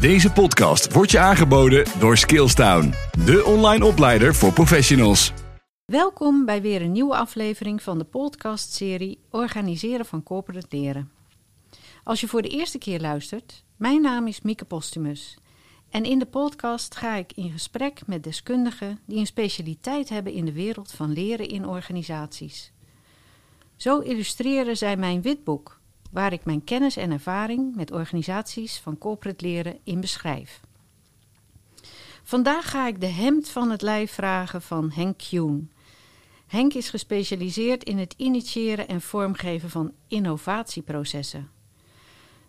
Deze 0.00 0.32
podcast 0.32 0.92
wordt 0.92 1.10
je 1.10 1.18
aangeboden 1.18 1.84
door 1.98 2.16
Skillstown, 2.16 2.94
de 3.24 3.44
online 3.44 3.84
opleider 3.84 4.34
voor 4.34 4.52
professionals. 4.52 5.32
Welkom 5.84 6.44
bij 6.44 6.62
weer 6.62 6.82
een 6.82 6.92
nieuwe 6.92 7.16
aflevering 7.16 7.82
van 7.82 7.98
de 7.98 8.04
podcastserie 8.04 9.18
Organiseren 9.30 10.06
van 10.06 10.22
Corporate 10.22 10.76
Leren. 10.76 11.10
Als 12.04 12.20
je 12.20 12.28
voor 12.28 12.42
de 12.42 12.48
eerste 12.48 12.78
keer 12.78 13.00
luistert, 13.00 13.64
mijn 13.76 14.02
naam 14.02 14.26
is 14.26 14.40
Mieke 14.40 14.64
Postumus. 14.64 15.38
En 15.90 16.04
in 16.04 16.18
de 16.18 16.26
podcast 16.26 16.96
ga 16.96 17.14
ik 17.14 17.32
in 17.32 17.50
gesprek 17.50 18.06
met 18.06 18.24
deskundigen 18.24 18.98
die 19.06 19.18
een 19.18 19.26
specialiteit 19.26 20.08
hebben 20.08 20.32
in 20.32 20.44
de 20.44 20.52
wereld 20.52 20.92
van 20.92 21.12
leren 21.12 21.48
in 21.48 21.66
organisaties. 21.66 22.72
Zo 23.76 23.98
illustreren 23.98 24.76
zij 24.76 24.96
mijn 24.96 25.22
witboek, 25.22 25.79
waar 26.10 26.32
ik 26.32 26.44
mijn 26.44 26.64
kennis 26.64 26.96
en 26.96 27.10
ervaring 27.10 27.76
met 27.76 27.92
organisaties 27.92 28.78
van 28.78 28.98
corporate 28.98 29.44
leren 29.46 29.78
in 29.84 30.00
beschrijf. 30.00 30.60
Vandaag 32.22 32.70
ga 32.70 32.86
ik 32.86 33.00
de 33.00 33.06
hemd 33.06 33.48
van 33.48 33.70
het 33.70 33.82
lijf 33.82 34.12
vragen 34.12 34.62
van 34.62 34.90
Henk 34.90 35.18
Kuhn. 35.30 35.70
Henk 36.46 36.74
is 36.74 36.90
gespecialiseerd 36.90 37.84
in 37.84 37.98
het 37.98 38.14
initiëren 38.16 38.88
en 38.88 39.00
vormgeven 39.00 39.70
van 39.70 39.92
innovatieprocessen. 40.08 41.50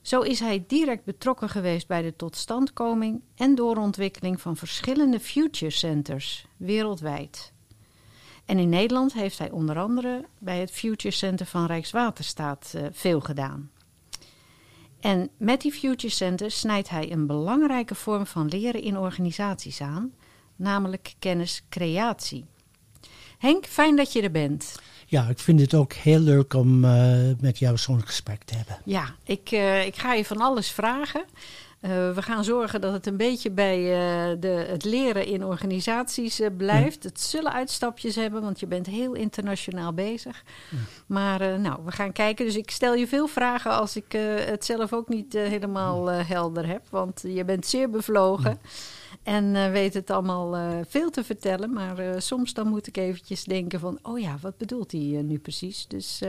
Zo 0.01 0.21
is 0.21 0.39
hij 0.39 0.63
direct 0.67 1.03
betrokken 1.03 1.49
geweest 1.49 1.87
bij 1.87 2.01
de 2.01 2.15
totstandkoming 2.15 3.21
en 3.35 3.55
doorontwikkeling 3.55 4.41
van 4.41 4.57
verschillende 4.57 5.19
future 5.19 5.71
centers 5.71 6.45
wereldwijd. 6.57 7.53
En 8.51 8.59
in 8.59 8.69
Nederland 8.69 9.13
heeft 9.13 9.37
hij 9.37 9.51
onder 9.51 9.79
andere 9.79 10.25
bij 10.39 10.59
het 10.59 10.71
Future 10.71 11.13
Center 11.13 11.45
van 11.45 11.65
Rijkswaterstaat 11.65 12.73
uh, 12.75 12.81
veel 12.91 13.19
gedaan. 13.19 13.71
En 14.99 15.29
met 15.37 15.61
die 15.61 15.71
Future 15.71 16.13
Centers 16.13 16.59
snijdt 16.59 16.89
hij 16.89 17.11
een 17.11 17.27
belangrijke 17.27 17.95
vorm 17.95 18.25
van 18.25 18.47
leren 18.47 18.81
in 18.81 18.97
organisaties 18.97 19.81
aan, 19.81 20.13
namelijk 20.55 21.13
kenniscreatie. 21.19 22.45
Henk, 23.37 23.65
fijn 23.65 23.95
dat 23.95 24.13
je 24.13 24.21
er 24.21 24.31
bent. 24.31 24.79
Ja, 25.05 25.27
ik 25.27 25.39
vind 25.39 25.59
het 25.59 25.73
ook 25.73 25.93
heel 25.93 26.19
leuk 26.19 26.53
om 26.53 26.83
uh, 26.83 27.29
met 27.39 27.59
jou 27.59 27.77
zo'n 27.77 28.05
gesprek 28.05 28.43
te 28.43 28.55
hebben. 28.55 28.77
Ja, 28.85 29.15
ik, 29.23 29.51
uh, 29.51 29.85
ik 29.85 29.95
ga 29.95 30.13
je 30.13 30.25
van 30.25 30.41
alles 30.41 30.71
vragen. 30.71 31.25
Uh, 31.81 31.89
we 32.13 32.21
gaan 32.21 32.43
zorgen 32.43 32.81
dat 32.81 32.93
het 32.93 33.05
een 33.07 33.17
beetje 33.17 33.51
bij 33.51 33.79
uh, 33.79 34.35
de, 34.39 34.47
het 34.47 34.83
leren 34.83 35.25
in 35.25 35.45
organisaties 35.45 36.39
uh, 36.39 36.47
blijft. 36.57 37.03
Ja. 37.03 37.09
Het 37.09 37.21
zullen 37.21 37.53
uitstapjes 37.53 38.15
hebben, 38.15 38.41
want 38.41 38.59
je 38.59 38.67
bent 38.67 38.85
heel 38.85 39.13
internationaal 39.13 39.93
bezig. 39.93 40.43
Ja. 40.69 40.77
Maar 41.05 41.59
nou, 41.59 41.79
we 41.85 41.91
gaan 41.91 42.11
kijken. 42.11 42.45
Dus 42.45 42.55
ik 42.55 42.71
stel 42.71 42.93
je 42.93 43.07
veel 43.07 43.27
vragen 43.27 43.71
als 43.71 43.95
ik 43.95 44.11
het 44.45 44.65
zelf 44.65 44.93
ook 44.93 45.09
niet 45.09 45.33
helemaal 45.33 46.07
helder 46.07 46.67
heb. 46.67 46.81
Want 46.89 47.21
je 47.27 47.45
bent 47.45 47.65
zeer 47.65 47.89
bevlogen. 47.89 48.59
Ja. 48.63 48.69
En 49.23 49.71
weet 49.71 49.93
het 49.93 50.09
allemaal 50.09 50.83
veel 50.87 51.09
te 51.09 51.23
vertellen. 51.23 51.73
Maar 51.73 52.21
soms 52.21 52.53
dan 52.53 52.67
moet 52.67 52.87
ik 52.87 52.97
eventjes 52.97 53.43
denken 53.43 53.79
van... 53.79 53.99
oh 54.01 54.19
ja, 54.19 54.37
wat 54.41 54.57
bedoelt 54.57 54.91
hij 54.91 55.01
nu 55.01 55.39
precies? 55.39 55.85
Dus 55.87 56.21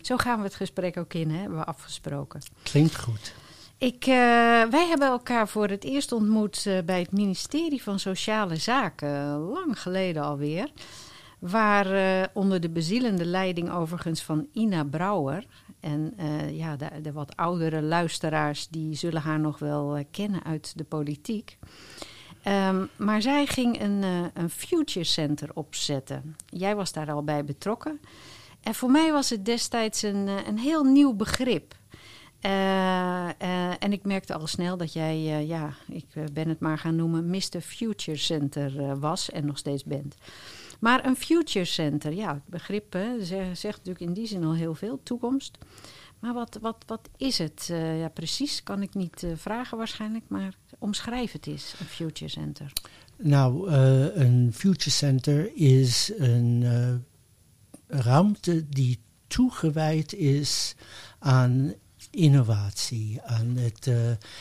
zo 0.00 0.16
gaan 0.16 0.38
we 0.38 0.44
het 0.44 0.54
gesprek 0.54 0.96
ook 0.96 1.14
in, 1.14 1.30
hè, 1.30 1.40
hebben 1.40 1.58
we 1.58 1.64
afgesproken. 1.64 2.40
Klinkt 2.62 2.96
goed. 2.96 3.34
Ik, 3.78 4.06
uh, 4.06 4.14
wij 4.70 4.86
hebben 4.88 5.08
elkaar 5.08 5.48
voor 5.48 5.68
het 5.68 5.84
eerst 5.84 6.12
ontmoet 6.12 6.64
uh, 6.64 6.78
bij 6.84 7.00
het 7.00 7.12
ministerie 7.12 7.82
van 7.82 7.98
Sociale 7.98 8.56
Zaken, 8.56 9.38
lang 9.38 9.80
geleden 9.80 10.22
alweer. 10.22 10.70
Waar 11.38 11.92
uh, 11.92 12.26
onder 12.32 12.60
de 12.60 12.70
bezielende 12.70 13.24
leiding 13.24 13.70
overigens 13.70 14.22
van 14.22 14.46
Ina 14.52 14.84
Brouwer. 14.84 15.46
En 15.80 16.14
ja, 16.50 16.76
de, 16.76 17.12
wat 17.12 17.36
oudere 17.36 17.82
luisteraars 17.82 18.68
die 18.68 18.94
zullen 18.94 19.22
haar 19.22 19.40
nog 19.40 19.58
wel 19.58 20.04
kennen 20.10 20.44
uit 20.44 20.72
de 20.76 20.84
politiek. 20.84 21.58
Um, 22.44 22.88
maar 22.96 23.22
zij 23.22 23.46
ging 23.46 23.80
een, 23.80 24.04
een 24.34 24.50
Future 24.50 25.04
Center 25.04 25.50
opzetten. 25.54 26.36
Jij 26.46 26.76
was 26.76 26.92
daar 26.92 27.10
al 27.10 27.24
bij 27.24 27.44
betrokken. 27.44 28.00
En 28.62 28.74
voor 28.74 28.90
mij 28.90 29.12
was 29.12 29.30
het 29.30 29.44
destijds 29.44 30.02
een, 30.02 30.28
een 30.46 30.58
heel 30.58 30.84
nieuw 30.84 31.14
begrip. 31.14 31.74
Uh, 32.42 33.28
uh, 33.42 33.70
en 33.78 33.92
ik 33.92 34.04
merkte 34.04 34.34
al 34.34 34.46
snel 34.46 34.76
dat 34.76 34.92
jij, 34.92 35.16
uh, 35.16 35.48
ja, 35.48 35.74
ik 35.88 36.06
ben 36.32 36.48
het 36.48 36.60
maar 36.60 36.78
gaan 36.78 36.96
noemen, 36.96 37.30
Mr. 37.30 37.60
Future 37.60 38.18
Center 38.18 38.98
was 38.98 39.30
en 39.30 39.46
nog 39.46 39.58
steeds 39.58 39.84
bent. 39.84 40.14
Maar 40.80 41.06
een 41.06 41.16
Future 41.16 41.64
Center, 41.64 42.12
ja, 42.12 42.34
het 42.34 42.46
begrip 42.46 42.98
zegt 43.52 43.76
natuurlijk 43.76 44.00
in 44.00 44.12
die 44.12 44.26
zin 44.26 44.44
al 44.44 44.54
heel 44.54 44.74
veel, 44.74 45.00
toekomst. 45.02 45.58
Maar 46.18 46.34
wat, 46.34 46.58
wat, 46.60 46.84
wat 46.86 47.08
is 47.16 47.38
het? 47.38 47.66
ja, 47.98 48.08
precies 48.08 48.62
kan 48.62 48.82
ik 48.82 48.94
niet 48.94 49.26
vragen 49.34 49.78
waarschijnlijk, 49.78 50.24
maar 50.28 50.54
omschrijf 50.78 51.32
het 51.32 51.46
eens, 51.46 51.74
een 51.80 51.86
Future 51.86 52.30
Center. 52.30 52.72
Nou, 53.16 53.70
een 54.14 54.52
Future 54.52 54.90
Center 54.90 55.50
is 55.54 56.12
een 56.16 56.64
ruimte 57.86 58.68
die 58.68 58.98
toegewijd 59.26 60.12
is 60.12 60.74
aan 61.18 61.74
innovatie, 62.10 63.20
aan 63.22 63.56
het 63.56 63.86
uh, 63.86 63.96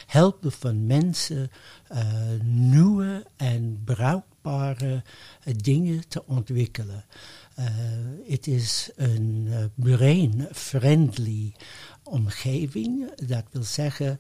helpen 0.06 0.52
van 0.52 0.86
mensen 0.86 1.52
uh, 1.92 2.00
nieuwe 2.44 3.26
en 3.36 3.82
bruikbare 3.84 5.04
uh, 5.46 5.54
dingen 5.58 6.08
te 6.08 6.26
ontwikkelen. 6.26 7.06
Het 8.28 8.48
is 8.48 8.90
een 8.96 9.50
brain-friendly 9.76 11.54
omgeving. 12.04 13.12
Dat 13.28 13.44
wil 13.52 13.64
zeggen, 13.64 14.18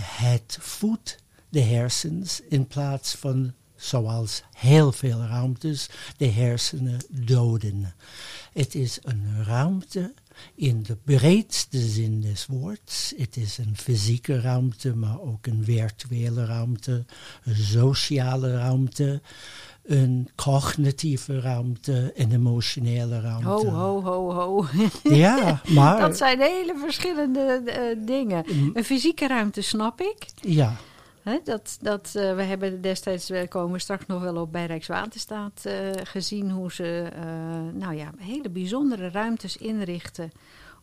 het 0.00 0.58
voedt 0.60 1.18
de 1.48 1.60
hersens 1.60 2.40
in 2.48 2.66
plaats 2.66 3.14
van 3.14 3.52
zoals 3.76 4.42
heel 4.52 4.92
veel 4.92 5.20
ruimtes 5.20 5.88
de 6.16 6.26
hersenen 6.26 7.00
doden. 7.10 7.94
Het 8.52 8.74
is 8.74 8.98
een 9.02 9.44
ruimte 9.44 10.14
in 10.54 10.82
de 10.82 10.96
breedste 11.04 11.78
zin 11.78 12.20
des 12.20 12.46
woords. 12.46 13.12
Het 13.16 13.36
is 13.36 13.58
een 13.58 13.76
fysieke 13.76 14.40
ruimte, 14.40 14.94
maar 14.94 15.20
ook 15.20 15.46
een 15.46 15.64
virtuele 15.64 16.44
ruimte, 16.44 17.04
een 17.44 17.56
sociale 17.56 18.56
ruimte, 18.56 19.20
een 19.88 20.28
cognitieve 20.34 21.40
ruimte, 21.40 22.12
een 22.14 22.32
emotionele 22.32 23.20
ruimte. 23.20 23.48
Ho, 23.48 23.70
ho, 23.70 24.02
ho, 24.02 24.32
ho. 24.32 24.66
Ja, 25.02 25.60
maar... 25.74 26.00
Dat 26.00 26.16
zijn 26.16 26.40
hele 26.40 26.74
verschillende 26.78 27.62
uh, 27.66 28.06
dingen. 28.06 28.44
Een 28.74 28.84
fysieke 28.84 29.26
ruimte 29.26 29.62
snap 29.62 30.00
ik. 30.00 30.16
Ja. 30.40 30.76
He, 31.28 31.38
dat, 31.44 31.78
dat, 31.80 32.12
uh, 32.16 32.34
we 32.34 32.42
hebben 32.42 32.80
destijds, 32.80 33.28
we 33.28 33.46
komen 33.48 33.80
straks 33.80 34.06
nog 34.06 34.22
wel 34.22 34.36
op 34.36 34.52
bij 34.52 34.66
Rijkswaterstaat, 34.66 35.62
uh, 35.66 35.90
gezien 36.02 36.50
hoe 36.50 36.72
ze 36.72 37.10
uh, 37.16 37.80
nou 37.80 37.94
ja, 37.94 38.12
hele 38.18 38.50
bijzondere 38.50 39.08
ruimtes 39.08 39.56
inrichten 39.56 40.30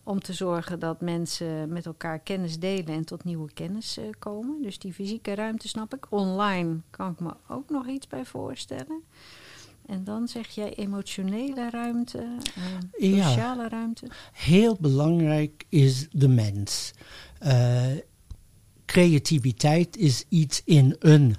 om 0.04 0.20
te 0.20 0.34
zorgen 0.34 0.80
dat 0.80 1.02
mensen 1.02 1.70
met 1.70 1.86
elkaar 1.86 2.20
kennis 2.20 2.60
delen 2.60 2.94
en 2.94 3.06
tot 3.06 3.24
nieuwe 3.24 3.52
kennis 3.54 4.00
komen. 4.20 4.62
Dus 4.62 4.80
die 4.80 4.94
fysieke 4.94 5.36
ruimte 5.36 5.68
snap 5.68 5.94
ik. 5.94 6.06
Online 6.10 6.76
kan 6.90 7.12
ik 7.12 7.20
me 7.20 7.34
ook 7.48 7.70
nog 7.70 7.88
iets 7.88 8.08
bij 8.08 8.26
voorstellen. 8.26 9.04
En 9.86 10.04
dan 10.04 10.28
zeg 10.28 10.48
jij 10.48 10.74
emotionele 10.74 11.70
ruimte, 11.70 12.38
sociale 12.92 13.62
ja, 13.62 13.70
ruimte. 13.70 14.08
Heel 14.32 14.78
belangrijk 14.80 15.66
is 15.70 16.08
de 16.12 16.28
mens 16.28 16.94
creativiteit 18.86 19.98
is 19.98 20.26
iets 20.30 20.62
in 20.66 20.96
een 21.00 21.36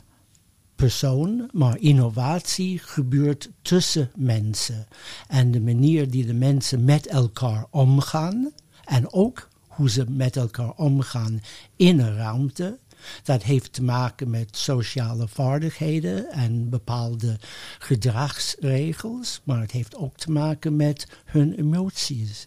persoon, 0.76 1.48
maar 1.52 1.78
innovatie 1.78 2.78
gebeurt 2.78 3.50
tussen 3.62 4.10
mensen. 4.16 4.86
En 5.28 5.50
de 5.50 5.60
manier 5.60 6.10
die 6.10 6.26
de 6.26 6.34
mensen 6.34 6.84
met 6.84 7.06
elkaar 7.06 7.66
omgaan 7.70 8.52
en 8.84 9.12
ook 9.12 9.48
hoe 9.66 9.90
ze 9.90 10.04
met 10.08 10.36
elkaar 10.36 10.72
omgaan 10.72 11.40
in 11.76 11.98
een 12.00 12.16
ruimte, 12.16 12.78
dat 13.22 13.42
heeft 13.42 13.72
te 13.72 13.82
maken 13.82 14.30
met 14.30 14.56
sociale 14.56 15.28
vaardigheden 15.28 16.30
en 16.30 16.68
bepaalde 16.68 17.38
gedragsregels, 17.78 19.40
maar 19.44 19.60
het 19.60 19.70
heeft 19.70 19.96
ook 19.96 20.16
te 20.16 20.30
maken 20.30 20.76
met 20.76 21.06
hun 21.24 21.54
emoties. 21.54 22.46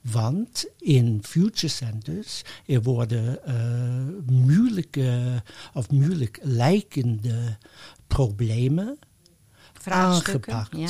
Want 0.00 0.66
in 0.78 1.18
future 1.22 1.68
centers 1.68 2.42
er 2.66 2.82
worden 2.82 3.38
uh, 3.48 4.34
moeilijke 4.36 5.42
of 5.72 5.90
moeilijk 5.90 6.38
lijkende 6.42 7.56
problemen 8.06 8.98
aangepakt. 9.84 10.76
Ja. 10.76 10.88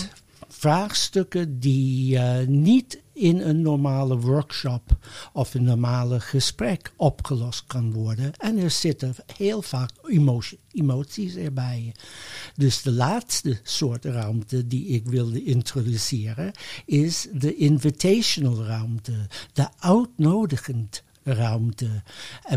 Vraagstukken 0.53 1.61
die 1.61 2.15
uh, 2.15 2.47
niet 2.47 3.01
in 3.13 3.41
een 3.41 3.63
normale 3.63 4.19
workshop 4.19 4.97
of 5.33 5.55
een 5.55 5.63
normale 5.63 6.21
gesprek 6.21 6.93
opgelost 6.97 7.65
kan 7.67 7.93
worden. 7.93 8.33
En 8.37 8.59
er 8.59 8.71
zitten 8.71 9.15
heel 9.37 9.63
vaak 9.63 9.91
emotie, 10.05 10.59
emoties 10.73 11.35
erbij. 11.35 11.95
Dus 12.55 12.83
de 12.83 12.93
laatste 12.93 13.59
soort 13.63 14.05
ruimte 14.05 14.67
die 14.67 14.87
ik 14.87 15.09
wilde 15.09 15.45
introduceren 15.45 16.53
is 16.85 17.29
de 17.33 17.57
invitational 17.57 18.65
ruimte, 18.65 19.27
de 19.53 19.69
uitnodigend 19.79 21.03
ruimte. 21.23 22.03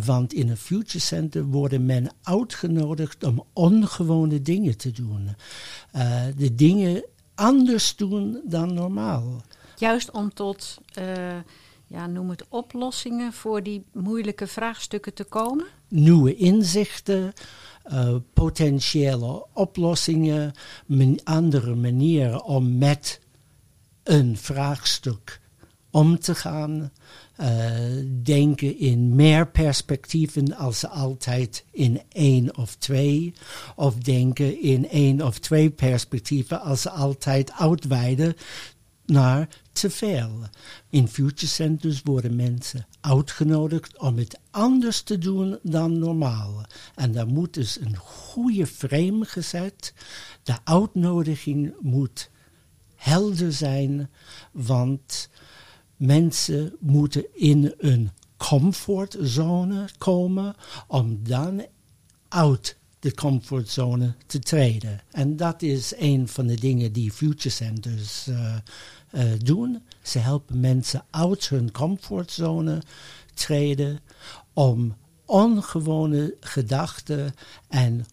Want 0.06 0.34
in 0.34 0.50
een 0.50 0.58
Future 0.58 1.00
Center 1.00 1.46
worden 1.46 1.86
men 1.86 2.12
uitgenodigd 2.24 3.24
om 3.24 3.44
ongewone 3.54 4.42
dingen 4.42 4.78
te 4.78 4.92
doen. 4.92 5.36
Uh, 5.96 6.22
de 6.38 6.56
dingen 6.56 7.04
anders 7.36 7.96
doen 7.96 8.42
dan 8.44 8.74
normaal. 8.74 9.42
Juist 9.76 10.12
om 10.12 10.34
tot, 10.34 10.78
uh, 11.00 11.06
ja, 11.88 12.08
noem 12.08 12.30
het 12.30 12.46
oplossingen 12.50 13.34
voor 13.34 13.64
die 13.64 13.86
moeilijke 13.92 14.48
vraagstukken 14.48 15.14
te 15.14 15.24
komen? 15.24 15.66
Nieuwe 15.88 16.36
inzichten, 16.36 17.34
uh, 17.92 18.16
potentiële 18.34 19.46
oplossingen, 19.54 20.54
andere 21.24 21.76
manieren 21.76 22.44
om 22.44 22.78
met 22.78 23.22
een 24.04 24.38
vraagstuk 24.38 25.42
om 25.92 26.20
te 26.20 26.36
gaan. 26.36 26.92
Uh, 27.40 27.48
denken 28.24 28.80
in 28.80 29.16
meer 29.16 29.48
perspectieven 29.48 30.56
als 30.56 30.88
altijd 30.88 31.66
in 31.72 32.02
één 32.10 32.58
of 32.58 32.76
twee. 32.76 33.34
Of 33.76 33.96
denken 33.96 34.62
in 34.62 34.90
één 34.90 35.22
of 35.22 35.40
twee 35.40 35.70
perspectieven 35.70 36.62
als 36.62 36.88
altijd 36.88 37.52
uitweiden 37.52 38.36
naar 39.06 39.48
te 39.72 39.90
veel. 39.90 40.32
In 40.90 41.08
future 41.08 41.48
centers 41.48 42.02
worden 42.04 42.36
mensen 42.36 42.88
uitgenodigd 43.02 44.00
om 44.00 44.18
het 44.18 44.40
anders 44.52 45.02
te 45.02 45.18
doen 45.18 45.60
dan 45.62 46.00
normaal. 46.00 46.66
En 46.96 47.12
daar 47.12 47.28
moet 47.28 47.54
dus 47.54 47.80
een 47.80 47.98
goede 47.98 48.68
frame 48.68 49.26
gezet. 49.26 49.94
De 50.44 50.56
uitnodiging 50.64 51.74
moet 51.80 52.30
helder 52.96 53.54
zijn, 53.54 54.10
want 54.52 55.30
mensen 55.98 56.76
moeten 56.80 57.26
in 57.34 57.74
een 57.78 58.12
comfortzone 58.38 59.88
komen 59.98 60.56
om 60.88 61.20
dan 61.24 61.66
uit 62.28 62.78
de 63.00 63.14
comfortzone 63.14 64.16
te 64.26 64.40
treden. 64.40 65.02
En 65.12 65.36
dat 65.36 65.62
is 65.62 65.94
een 65.98 66.28
van 66.28 66.48
de 66.48 66.56
dingen 66.56 66.92
die 66.92 67.12
Future 67.12 67.50
Centers 67.50 68.28
uh, 68.28 68.56
uh, 69.12 69.22
doen. 69.38 69.84
Ze 70.02 70.20
helpen 70.20 70.60
mensen 70.60 71.06
uit 71.10 71.50
hun 71.50 71.72
comfortzone 71.72 72.82
treden 73.34 74.00
om 74.54 74.96
ongewone 75.26 76.36
gedachten 76.40 77.34
en 77.68 78.06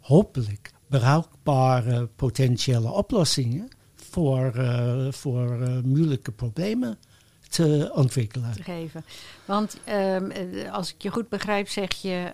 hopelijk 0.00 0.70
bruikbare 0.88 2.06
potentiële 2.06 2.90
oplossingen 2.90 3.68
voor, 3.94 4.52
uh, 4.56 5.12
voor 5.12 5.58
moeilijke 5.84 6.32
problemen 6.32 6.98
te 7.48 7.90
ontwikkelen. 7.94 8.52
Te 8.52 8.62
geven. 8.62 9.04
Want 9.44 9.78
um, 9.88 10.32
als 10.70 10.94
ik 10.94 11.02
je 11.02 11.10
goed 11.10 11.28
begrijp, 11.28 11.68
zeg 11.68 11.92
je 11.92 12.32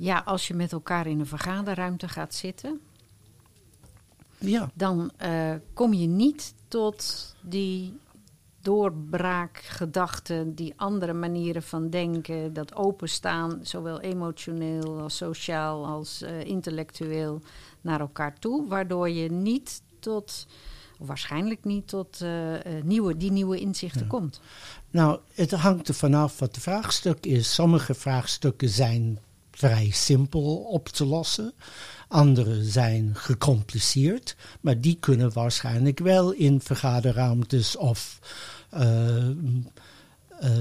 ja, 0.00 0.22
als 0.24 0.48
je 0.48 0.54
met 0.54 0.72
elkaar 0.72 1.06
in 1.06 1.20
een 1.20 1.26
vergaderruimte 1.26 2.08
gaat 2.08 2.34
zitten, 2.34 2.80
ja. 4.38 4.70
dan 4.74 5.10
uh, 5.22 5.54
kom 5.72 5.92
je 5.92 6.06
niet 6.06 6.54
tot 6.68 7.34
die 7.40 7.98
doorbraakgedachten, 8.60 10.54
die 10.54 10.72
andere 10.76 11.12
manieren 11.12 11.62
van 11.62 11.90
denken, 11.90 12.52
dat 12.52 12.74
openstaan, 12.74 13.58
zowel 13.62 14.00
emotioneel 14.00 15.00
als 15.00 15.16
sociaal 15.16 15.86
als 15.86 16.22
uh, 16.22 16.44
intellectueel, 16.44 17.40
naar 17.80 18.00
elkaar 18.00 18.38
toe, 18.38 18.68
waardoor 18.68 19.10
je 19.10 19.30
niet 19.30 19.82
tot 19.98 20.46
waarschijnlijk 21.00 21.64
niet 21.64 21.88
tot 21.88 22.20
uh, 22.22 22.54
nieuwe, 22.82 23.16
die 23.16 23.32
nieuwe 23.32 23.58
inzichten 23.58 24.02
ja. 24.02 24.06
komt. 24.06 24.40
Nou, 24.90 25.18
het 25.34 25.50
hangt 25.50 25.88
er 25.88 25.94
vanaf 25.94 26.38
wat 26.38 26.54
de 26.54 26.60
vraagstuk 26.60 27.26
is. 27.26 27.54
Sommige 27.54 27.94
vraagstukken 27.94 28.68
zijn 28.68 29.18
vrij 29.50 29.90
simpel 29.90 30.56
op 30.56 30.88
te 30.88 31.04
lossen. 31.04 31.52
Andere 32.08 32.64
zijn 32.64 33.10
gecompliceerd, 33.14 34.36
maar 34.60 34.80
die 34.80 34.96
kunnen 35.00 35.32
waarschijnlijk 35.32 35.98
wel 35.98 36.32
in 36.32 36.60
vergaderruimtes 36.60 37.76
of 37.76 38.18
uh, 38.74 39.28
uh, 39.28 39.34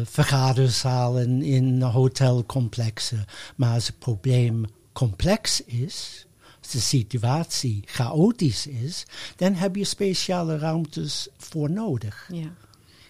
vergaderzalen 0.03 1.41
in 1.41 1.81
hotelcomplexen. 1.81 3.25
Maar 3.55 3.73
als 3.73 3.87
het 3.87 3.99
probleem 3.99 4.65
complex 4.93 5.63
is, 5.65 6.25
de 6.71 6.79
situatie 6.79 7.83
chaotisch 7.85 8.67
is, 8.67 9.05
dan 9.35 9.53
heb 9.53 9.75
je 9.75 9.83
speciale 9.83 10.57
ruimtes 10.57 11.27
voor 11.37 11.71
nodig. 11.71 12.29
Ja. 12.31 12.53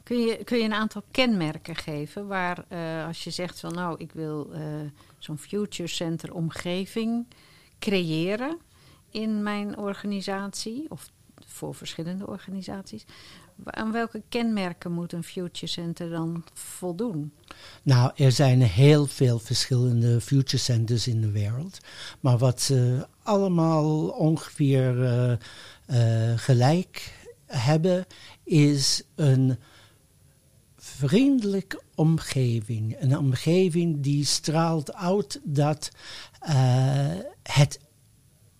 Kun 0.03 0.19
je, 0.19 0.43
kun 0.43 0.57
je 0.57 0.63
een 0.63 0.73
aantal 0.73 1.03
kenmerken 1.11 1.75
geven 1.75 2.27
waar 2.27 2.65
uh, 2.69 3.05
als 3.05 3.23
je 3.23 3.29
zegt 3.29 3.59
van 3.59 3.73
nou 3.73 3.95
ik 3.97 4.11
wil 4.11 4.49
uh, 4.53 4.59
zo'n 5.17 5.37
future 5.37 5.89
center 5.89 6.33
omgeving 6.33 7.25
creëren 7.79 8.57
in 9.11 9.43
mijn 9.43 9.77
organisatie 9.77 10.85
of 10.89 11.09
voor 11.45 11.75
verschillende 11.75 12.27
organisaties. 12.27 13.05
Aan 13.63 13.91
welke 13.91 14.21
kenmerken 14.29 14.91
moet 14.91 15.13
een 15.13 15.23
future 15.23 15.67
center 15.67 16.09
dan 16.09 16.43
voldoen? 16.53 17.31
Nou, 17.83 18.11
er 18.15 18.31
zijn 18.31 18.61
heel 18.61 19.05
veel 19.05 19.39
verschillende 19.39 20.21
future 20.21 20.57
centers 20.57 21.07
in 21.07 21.21
de 21.21 21.31
wereld. 21.31 21.77
Maar 22.19 22.37
wat 22.37 22.61
ze 22.61 23.07
allemaal 23.23 24.07
ongeveer 24.07 24.95
uh, 25.89 26.33
gelijk 26.35 27.13
hebben, 27.45 28.05
is 28.43 29.03
een 29.15 29.57
vriendelijke 30.77 31.81
omgeving. 31.95 32.95
Een 32.99 33.17
omgeving 33.17 34.01
die 34.01 34.25
straalt 34.25 34.93
uit 34.93 35.41
dat 35.43 35.91
uh, 36.49 37.15
het 37.43 37.79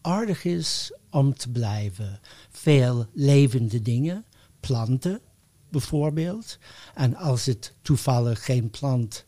aardig 0.01 0.43
is 0.43 0.93
om 1.09 1.33
te 1.33 1.51
blijven. 1.51 2.19
Veel 2.49 3.05
levende 3.13 3.81
dingen, 3.81 4.25
planten 4.59 5.21
bijvoorbeeld. 5.69 6.57
En 6.93 7.15
als 7.15 7.45
het 7.45 7.73
toevallig 7.81 8.45
geen 8.45 8.69
plant 8.69 9.25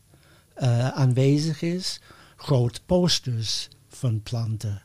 uh, 0.62 0.88
aanwezig 0.88 1.62
is, 1.62 2.00
grote 2.36 2.80
posters 2.86 3.68
van 3.88 4.22
planten. 4.22 4.82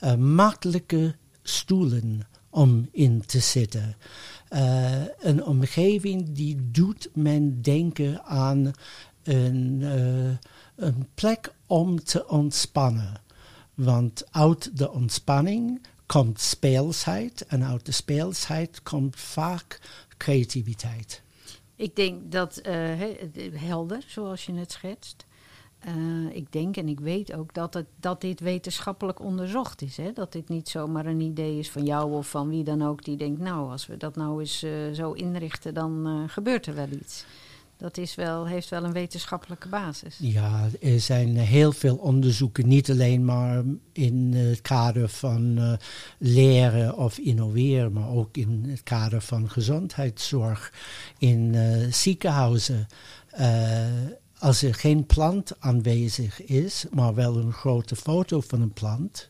Uh, 0.00 0.14
makkelijke 0.14 1.16
stoelen 1.42 2.28
om 2.50 2.88
in 2.92 3.26
te 3.26 3.40
zitten. 3.40 3.96
Uh, 4.50 5.02
een 5.18 5.44
omgeving 5.44 6.32
die 6.32 6.70
doet 6.70 7.08
men 7.14 7.62
denken 7.62 8.24
aan 8.24 8.70
een, 9.22 9.82
een 10.76 11.08
plek 11.14 11.54
om 11.66 12.04
te 12.04 12.28
ontspannen. 12.28 13.20
Want 13.74 14.32
uit 14.32 14.78
de 14.78 14.90
ontspanning 14.90 15.80
komt 16.12 16.40
speelsheid 16.40 17.46
en 17.46 17.64
uit 17.64 17.86
de 17.86 17.92
speelsheid 17.92 18.82
komt 18.82 19.16
vaak 19.16 19.80
creativiteit. 20.16 21.22
Ik 21.76 21.96
denk 21.96 22.32
dat 22.32 22.60
uh, 22.66 22.74
helder, 23.52 24.04
zoals 24.06 24.46
je 24.46 24.52
het 24.52 24.72
schetst. 24.72 25.26
Uh, 25.86 26.36
ik 26.36 26.52
denk 26.52 26.76
en 26.76 26.88
ik 26.88 27.00
weet 27.00 27.32
ook 27.32 27.54
dat, 27.54 27.74
het, 27.74 27.86
dat 27.96 28.20
dit 28.20 28.40
wetenschappelijk 28.40 29.20
onderzocht 29.20 29.82
is. 29.82 29.96
Hè? 29.96 30.12
Dat 30.12 30.32
dit 30.32 30.48
niet 30.48 30.68
zomaar 30.68 31.06
een 31.06 31.20
idee 31.20 31.58
is 31.58 31.70
van 31.70 31.84
jou 31.84 32.12
of 32.12 32.30
van 32.30 32.48
wie 32.48 32.64
dan 32.64 32.82
ook 32.82 33.04
die 33.04 33.16
denkt... 33.16 33.40
nou, 33.40 33.70
als 33.70 33.86
we 33.86 33.96
dat 33.96 34.16
nou 34.16 34.40
eens 34.40 34.64
uh, 34.64 34.92
zo 34.92 35.12
inrichten, 35.12 35.74
dan 35.74 36.24
gebeurt 36.28 36.66
er 36.66 36.74
wel 36.74 36.88
iets. 36.90 37.24
Dat 37.80 37.96
is 37.96 38.14
wel, 38.14 38.46
heeft 38.46 38.68
wel 38.68 38.84
een 38.84 38.92
wetenschappelijke 38.92 39.68
basis. 39.68 40.16
Ja, 40.18 40.68
er 40.80 41.00
zijn 41.00 41.36
heel 41.36 41.72
veel 41.72 41.96
onderzoeken, 41.96 42.68
niet 42.68 42.90
alleen 42.90 43.24
maar 43.24 43.62
in 43.92 44.34
het 44.34 44.60
kader 44.60 45.08
van 45.08 45.78
leren 46.18 46.96
of 46.96 47.18
innoveren... 47.18 47.92
maar 47.92 48.08
ook 48.08 48.36
in 48.36 48.64
het 48.68 48.82
kader 48.82 49.20
van 49.20 49.50
gezondheidszorg 49.50 50.72
in 51.18 51.56
ziekenhuizen 51.90 52.86
als 54.40 54.62
er 54.62 54.74
geen 54.74 55.06
plant 55.06 55.60
aanwezig 55.60 56.42
is, 56.44 56.84
maar 56.90 57.14
wel 57.14 57.36
een 57.36 57.52
grote 57.52 57.96
foto 57.96 58.40
van 58.40 58.60
een 58.60 58.72
plant, 58.72 59.26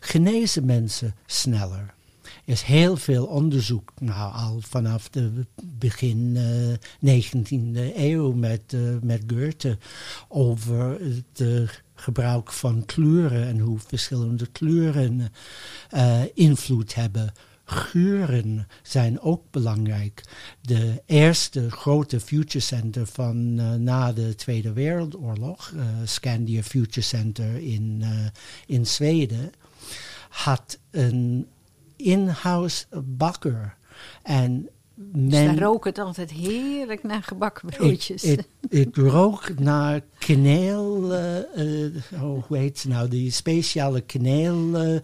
genezen 0.00 0.64
mensen 0.64 1.14
sneller. 1.26 1.94
Is 2.46 2.62
heel 2.62 2.96
veel 2.96 3.26
onderzoek, 3.26 3.92
nou 4.00 4.32
al 4.34 4.60
vanaf 4.60 5.08
de 5.08 5.46
begin 5.64 6.18
uh, 6.34 6.72
eh, 6.72 6.78
19e 7.24 7.96
eeuw 7.96 8.32
met, 8.32 8.72
uh, 8.72 8.96
met 9.02 9.22
Goethe, 9.26 9.78
over 10.28 10.98
het 11.00 11.70
gebruik 11.94 12.52
van 12.52 12.84
kleuren 12.84 13.46
en 13.46 13.58
hoe 13.58 13.78
verschillende 13.78 14.46
kleuren 14.46 15.32
invloed 16.34 16.94
hebben 16.94 17.32
geuren 17.64 18.66
zijn 18.82 19.20
ook 19.20 19.42
belangrijk. 19.50 20.22
De 20.60 21.02
eerste 21.06 21.70
grote 21.70 22.20
future 22.20 22.64
center 22.64 23.06
van 23.06 23.54
na 23.82 24.12
de 24.12 24.34
Tweede 24.34 24.72
Wereldoorlog, 24.72 25.72
Scandia 26.04 26.62
Future 26.62 27.06
Center 27.06 27.56
in, 27.56 28.04
in 28.66 28.86
Zweden, 28.86 29.52
had 30.28 30.78
een 30.90 31.46
in-house 31.96 32.86
bakker. 33.04 33.76
En 34.22 34.68
dus 34.98 35.32
daar 35.32 35.58
rook 35.58 35.84
het 35.84 35.98
altijd 35.98 36.30
heerlijk 36.30 37.02
naar 37.02 37.22
gebakken 37.22 37.68
broodjes. 37.68 38.24
Ik, 38.24 38.42
ik, 38.68 38.96
rook 38.96 39.58
naar 39.58 40.00
kaneel, 40.18 41.12
uh, 41.12 42.22
oh, 42.22 42.44
hoe 42.46 42.56
heet 42.56 42.82
het 42.82 42.92
nou, 42.92 43.08
die 43.08 43.30
speciale 43.30 44.00
kaneeltaart 44.00 45.02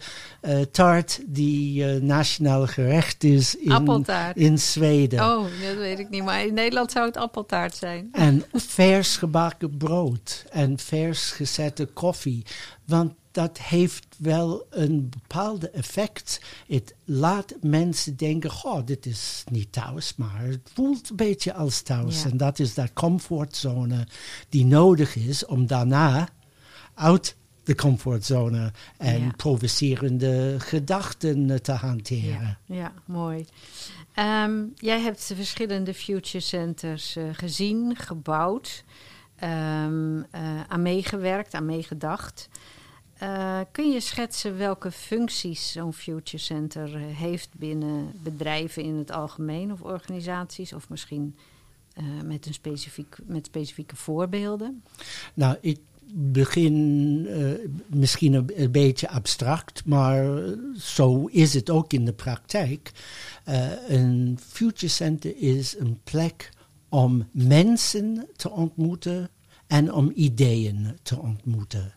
uh, 1.19 1.25
die 1.27 1.85
nationaal 1.85 2.67
gerecht 2.67 3.23
is 3.23 3.55
in, 3.55 4.05
in 4.33 4.59
Zweden. 4.59 5.19
Oh, 5.19 5.43
dat 5.43 5.75
weet 5.77 5.99
ik 5.99 6.09
niet, 6.09 6.23
maar 6.23 6.45
in 6.45 6.53
Nederland 6.53 6.91
zou 6.91 7.05
het 7.05 7.17
appeltaart 7.17 7.75
zijn. 7.75 8.09
En 8.11 8.43
vers 8.53 9.17
gebakken 9.17 9.77
brood 9.77 10.45
en 10.49 10.79
vers 10.79 11.31
gezette 11.31 11.85
koffie. 11.85 12.45
Want 12.85 13.13
dat 13.33 13.57
heeft 13.57 14.05
wel 14.17 14.65
een 14.69 15.09
bepaalde 15.09 15.69
effect. 15.69 16.41
Het 16.67 16.95
laat 17.03 17.53
mensen 17.61 18.15
denken, 18.17 18.49
goh, 18.49 18.85
dit 18.85 19.05
is 19.05 19.43
niet 19.51 19.71
thuis, 19.71 20.15
maar 20.15 20.41
het 20.41 20.69
voelt 20.73 21.09
een 21.09 21.15
beetje 21.15 21.53
als 21.53 21.81
thuis. 21.81 22.25
En 22.25 22.37
dat 22.37 22.59
is 22.59 22.73
dat 22.73 22.93
comfortzone 22.93 24.07
die 24.49 24.65
nodig 24.65 25.15
is 25.15 25.45
om 25.45 25.67
daarna 25.67 26.29
uit 26.93 27.35
de 27.63 27.75
comfortzone 27.75 28.71
en 28.97 29.35
provocerende 29.35 30.55
gedachten 30.59 31.61
te 31.61 31.71
hanteren. 31.71 32.57
Ja, 32.65 32.75
ja 32.75 32.93
mooi. 33.05 33.45
Um, 34.19 34.73
jij 34.75 34.99
hebt 34.99 35.31
verschillende 35.35 35.93
future 35.93 36.39
centers 36.39 37.17
uh, 37.17 37.23
gezien, 37.31 37.95
gebouwd, 37.95 38.83
um, 39.43 40.17
uh, 40.17 40.23
aan 40.67 40.81
meegewerkt, 40.81 41.53
aan 41.53 41.65
meegedacht. 41.65 42.49
Uh, 43.23 43.59
kun 43.71 43.91
je 43.91 43.99
schetsen 43.99 44.57
welke 44.57 44.91
functies 44.91 45.71
zo'n 45.71 45.93
Future 45.93 46.37
Center 46.37 46.95
uh, 46.95 47.17
heeft 47.17 47.49
binnen 47.57 48.11
bedrijven 48.23 48.83
in 48.83 48.95
het 48.95 49.11
algemeen 49.11 49.71
of 49.71 49.81
organisaties? 49.81 50.73
Of 50.73 50.89
misschien 50.89 51.35
uh, 51.97 52.21
met, 52.23 52.45
een 52.45 52.53
specifiek, 52.53 53.17
met 53.25 53.45
specifieke 53.45 53.95
voorbeelden? 53.95 54.83
Nou, 55.33 55.57
ik 55.61 55.79
begin 56.13 57.27
misschien 57.87 58.33
een, 58.33 58.49
een, 58.55 58.71
beetje 58.71 59.09
abstract, 59.09 59.85
maar 59.85 60.41
zo 60.77 61.25
is 61.25 61.53
het 61.53 61.69
ook 61.69 61.93
in 61.93 62.05
de 62.05 62.13
praktijk. 62.13 62.91
een 63.87 64.39
Future 64.41 64.91
Center 64.91 65.37
is 65.37 65.77
een 65.79 65.99
plek 66.03 66.49
om 66.89 67.27
mensen 67.31 68.27
te 68.35 68.51
ontmoeten 68.51 69.29
en 69.73 69.93
om 69.93 70.11
ideeën 70.15 70.97
te 71.03 71.19
ontmoeten. 71.19 71.93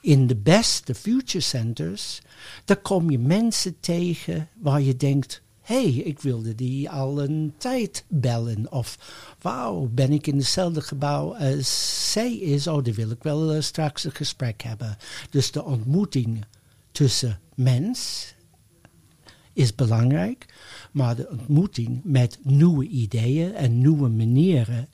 In 0.00 0.26
de 0.26 0.36
beste 0.36 0.94
future 0.94 1.40
centers, 1.40 2.20
daar 2.64 2.76
kom 2.76 3.10
je 3.10 3.18
mensen 3.18 3.80
tegen 3.80 4.48
waar 4.60 4.80
je 4.80 4.96
denkt, 4.96 5.42
hé, 5.60 5.82
hey, 5.82 5.92
ik 5.92 6.20
wilde 6.20 6.54
die 6.54 6.90
al 6.90 7.22
een 7.22 7.54
tijd 7.58 8.04
bellen. 8.08 8.72
Of, 8.72 8.98
wauw, 9.40 9.88
ben 9.92 10.12
ik 10.12 10.26
in 10.26 10.36
hetzelfde 10.36 10.80
gebouw 10.80 11.36
als 11.36 12.12
zij 12.12 12.36
is? 12.36 12.66
Oh, 12.66 12.84
dan 12.84 12.94
wil 12.94 13.10
ik 13.10 13.22
wel 13.22 13.54
uh, 13.54 13.60
straks 13.60 14.04
een 14.04 14.14
gesprek 14.14 14.62
hebben. 14.62 14.96
Dus 15.30 15.50
de 15.50 15.64
ontmoeting 15.64 16.44
tussen 16.90 17.40
mens 17.54 18.26
is 19.56 19.74
belangrijk, 19.74 20.46
maar 20.92 21.16
de 21.16 21.28
ontmoeting 21.30 22.00
met 22.04 22.38
nieuwe 22.42 22.86
ideeën 22.86 23.54
en 23.54 23.78
nieuwe 23.78 24.08
manieren 24.08 24.88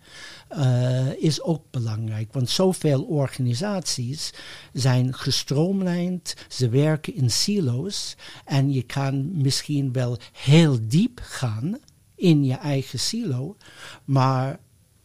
uh, 0.51 1.23
is 1.23 1.43
ook 1.43 1.65
belangrijk. 1.71 2.33
Want 2.33 2.51
zoveel 2.51 3.03
organisaties 3.03 4.35
zijn 4.73 5.15
gestroomlijnd, 5.15 6.35
ze 6.49 6.69
werken 6.69 7.15
in 7.15 7.31
silo's 7.31 8.17
en 8.45 8.73
je 8.73 8.83
kan 8.83 9.43
misschien 9.43 9.93
wel 9.93 10.19
heel 10.33 10.79
diep 10.83 11.21
gaan 11.23 11.79
in 12.15 12.45
je 12.45 12.55
eigen 12.55 12.99
silo, 12.99 13.57
maar 14.05 14.59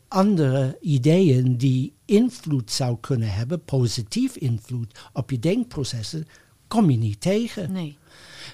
andere 0.08 0.78
ideeën 0.82 1.58
die 1.58 1.94
invloed 2.06 2.72
zou 2.72 2.98
kunnen 3.02 3.34
hebben, 3.34 3.64
positief 3.64 4.36
invloed 4.36 5.00
op 5.14 5.32
je 5.32 5.40
denkprocessen, 5.40 6.28
kom 6.68 6.90
je 6.90 6.98
niet 6.98 7.22
tegen. 7.22 7.72
Nee. 7.72 7.98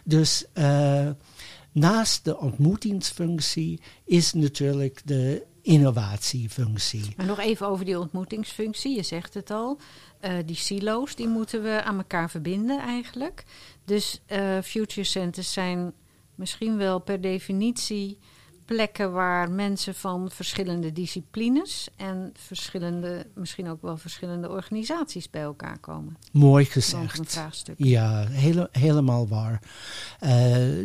Dus 0.04 0.46
uh, 0.54 1.10
naast 1.72 2.26
de 2.26 2.38
ontmoetingsfunctie 2.38 3.82
is 4.06 4.34
natuurlijk 4.34 5.02
de 5.06 5.46
innovatiefunctie. 5.62 7.14
Maar 7.18 7.26
nog 7.26 7.40
even 7.40 7.68
over 7.68 7.86
die 7.86 8.00
ontmoetingsfunctie. 8.00 8.96
Je 8.96 9.04
zegt 9.04 9.34
het 9.34 9.52
al. 9.52 9.80
Uh, 10.22 10.34
die 10.46 10.56
silo's 10.56 11.16
die 11.16 11.28
moeten 11.28 11.64
we 11.64 11.84
aan 11.84 11.98
elkaar 11.98 12.30
verbinden 12.30 12.80
eigenlijk. 12.80 13.44
Dus 13.86 14.22
uh, 14.28 14.62
future 14.62 15.08
centers 15.08 15.54
zijn 15.54 15.94
misschien 16.36 16.78
wel 16.78 17.00
per 17.00 17.22
definitie 17.22 18.18
plekken 18.74 19.12
waar 19.12 19.52
mensen 19.52 19.96
van 19.96 20.32
verschillende 20.32 20.92
disciplines 20.92 21.88
en 21.96 22.34
verschillende, 22.34 23.26
misschien 23.36 23.70
ook 23.70 23.82
wel 23.82 23.98
verschillende 23.98 24.50
organisaties 24.50 25.30
bij 25.30 25.42
elkaar 25.42 25.80
komen. 25.80 26.18
Mooi 26.32 26.66
gezegd. 26.66 27.20
Een 27.20 27.26
vraagstuk. 27.26 27.76
Ja, 27.78 28.28
hele, 28.28 28.70
helemaal 28.72 29.28
waar. 29.28 29.62
Uh, 30.24 30.30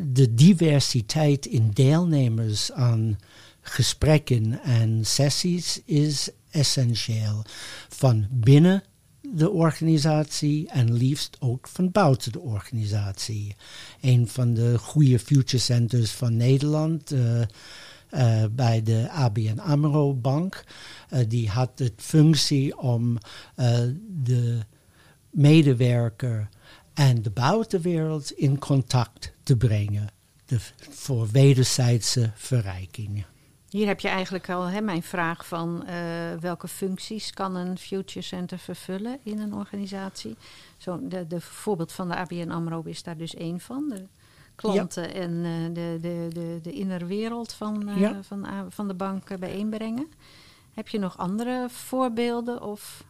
de 0.05 0.35
diversiteit 0.35 1.47
in 1.47 1.71
deelnemers 1.71 2.73
aan 2.73 3.19
gesprekken 3.61 4.63
en 4.63 5.07
sessies 5.07 5.83
is 5.85 6.31
essentieel. 6.51 7.45
Van 7.89 8.27
binnen 8.31 8.83
de 9.35 9.51
organisatie 9.51 10.69
en 10.69 10.93
liefst 10.93 11.37
ook 11.41 11.69
van 11.69 11.91
buiten 11.91 12.33
de 12.33 12.41
organisatie. 12.41 13.57
Een 14.01 14.29
van 14.29 14.55
de 14.55 14.79
goede 14.79 15.19
future 15.19 15.63
centers 15.63 16.11
van 16.11 16.37
Nederland. 16.37 17.13
Uh, 17.13 17.41
uh, 18.15 18.45
bij 18.51 18.83
de 18.83 19.11
ABN 19.11 19.59
AMRO 19.59 20.15
Bank. 20.15 20.65
Uh, 21.13 21.21
die 21.29 21.49
had 21.49 21.79
de 21.79 21.93
functie 21.97 22.79
om 22.79 23.19
de 24.25 24.59
medewerker 25.31 26.49
en 26.95 27.23
de 27.23 27.31
buitenwereld 27.31 28.31
in 28.31 28.59
contact 28.59 29.33
te 29.43 29.57
brengen. 29.57 30.09
De, 30.45 30.59
voor 30.91 31.29
wederzijdse 31.31 32.31
verrijking. 32.35 33.25
Hier 33.69 33.87
heb 33.87 34.01
je 34.01 34.09
eigenlijk 34.09 34.51
al 34.51 34.65
hè, 34.65 34.81
mijn 34.81 35.03
vraag 35.03 35.47
van 35.47 35.85
uh, 35.87 35.93
welke 36.41 36.69
functies 36.69 37.33
kan 37.33 37.55
een 37.55 37.79
Future 37.79 38.25
Center 38.25 38.59
vervullen 38.59 39.19
in 39.23 39.39
een 39.39 39.55
organisatie. 39.55 40.37
Zo, 40.77 40.99
de, 41.03 41.27
de 41.27 41.41
voorbeeld 41.41 41.93
van 41.93 42.09
de 42.09 42.17
ABN 42.17 42.51
AMRO 42.51 42.83
is 42.85 43.03
daar 43.03 43.17
dus 43.17 43.35
één 43.35 43.61
van. 43.61 43.89
De 43.89 44.07
klanten 44.55 45.15
en 45.15 45.31
uh, 45.31 45.65
de, 45.65 45.99
de, 46.01 46.29
de, 46.33 46.59
de 46.63 46.73
innere 46.73 47.07
wereld 47.07 47.53
van, 47.53 47.89
uh, 47.89 48.01
ja. 48.01 48.23
van, 48.23 48.47
van 48.69 48.89
de 48.89 48.95
bank 48.95 49.39
bijeenbrengen. 49.39 50.09
Heb 50.75 50.89
je 50.89 50.99
nog 50.99 51.19
andere 51.19 51.67
voorbeelden 51.69 52.63
of 52.63 53.05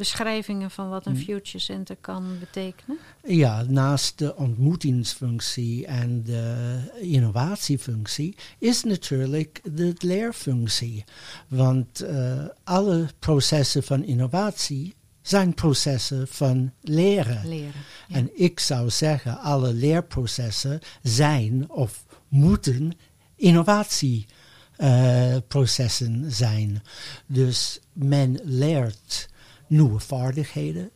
beschrijvingen 0.00 0.70
van 0.70 0.88
wat 0.88 1.06
een 1.06 1.16
hm. 1.16 1.22
Future 1.22 1.58
Center 1.58 1.96
kan 2.00 2.38
betekenen? 2.38 2.98
Ja, 3.26 3.64
naast 3.68 4.18
de 4.18 4.36
ontmoetingsfunctie 4.36 5.86
en 5.86 6.22
de 6.22 6.78
innovatiefunctie 7.00 8.36
is 8.58 8.84
natuurlijk 8.84 9.60
de 9.72 9.94
leerfunctie. 9.98 11.04
Want 11.48 12.02
uh, 12.02 12.44
alle 12.64 13.06
processen 13.18 13.82
van 13.82 14.04
innovatie 14.04 14.94
zijn 15.22 15.54
processen 15.54 16.28
van 16.28 16.72
leren. 16.80 17.48
leren 17.48 17.72
ja. 18.08 18.16
En 18.16 18.30
ik 18.34 18.60
zou 18.60 18.90
zeggen, 18.90 19.38
alle 19.38 19.72
leerprocessen 19.72 20.80
zijn 21.02 21.70
of 21.70 22.04
moeten 22.28 22.92
innovatieprocessen 23.36 26.22
uh, 26.22 26.30
zijn. 26.30 26.82
Dus 27.26 27.80
men 27.92 28.40
leert 28.44 29.28
nieuwe 29.70 30.00
vaardigheden, 30.00 30.90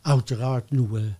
uiteraard 0.00 0.70
nieuwe 0.70 1.14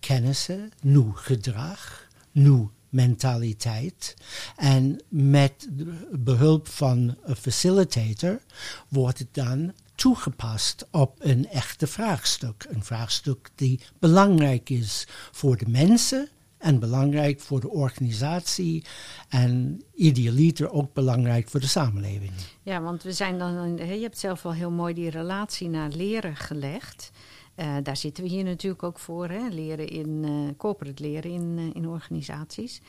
kennissen, 0.00 0.72
nieuw 0.80 1.12
gedrag, 1.12 2.08
nieuw 2.32 2.70
mentaliteit. 2.88 4.14
En 4.56 5.00
met 5.08 5.68
behulp 6.12 6.68
van 6.68 7.16
een 7.22 7.36
facilitator 7.36 8.40
wordt 8.88 9.18
het 9.18 9.34
dan 9.34 9.72
toegepast 9.94 10.86
op 10.90 11.16
een 11.18 11.48
echte 11.48 11.86
vraagstuk. 11.86 12.66
Een 12.68 12.84
vraagstuk 12.84 13.50
die 13.54 13.80
belangrijk 13.98 14.70
is 14.70 15.06
voor 15.32 15.56
de 15.56 15.68
mensen 15.68 16.28
en 16.64 16.78
belangrijk 16.78 17.40
voor 17.40 17.60
de 17.60 17.68
organisatie 17.68 18.84
en 19.28 19.82
idealiter 19.94 20.70
ook 20.70 20.92
belangrijk 20.92 21.48
voor 21.48 21.60
de 21.60 21.66
samenleving. 21.66 22.32
Ja, 22.62 22.82
want 22.82 23.02
we 23.02 23.12
zijn 23.12 23.38
dan, 23.38 23.76
je 23.76 24.02
hebt 24.02 24.18
zelf 24.18 24.42
wel 24.42 24.52
heel 24.52 24.70
mooi 24.70 24.94
die 24.94 25.10
relatie 25.10 25.68
naar 25.68 25.88
leren 25.88 26.36
gelegd. 26.36 27.10
Uh, 27.56 27.76
daar 27.82 27.96
zitten 27.96 28.24
we 28.24 28.30
hier 28.30 28.44
natuurlijk 28.44 28.82
ook 28.82 28.98
voor, 28.98 29.28
hè? 29.28 29.48
leren 29.48 29.88
in 29.88 30.08
uh, 30.24 30.48
corporate 30.56 31.02
leren 31.02 31.30
in, 31.30 31.56
uh, 31.58 31.74
in 31.74 31.88
organisaties. 31.88 32.80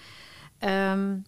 Um, 0.60 1.26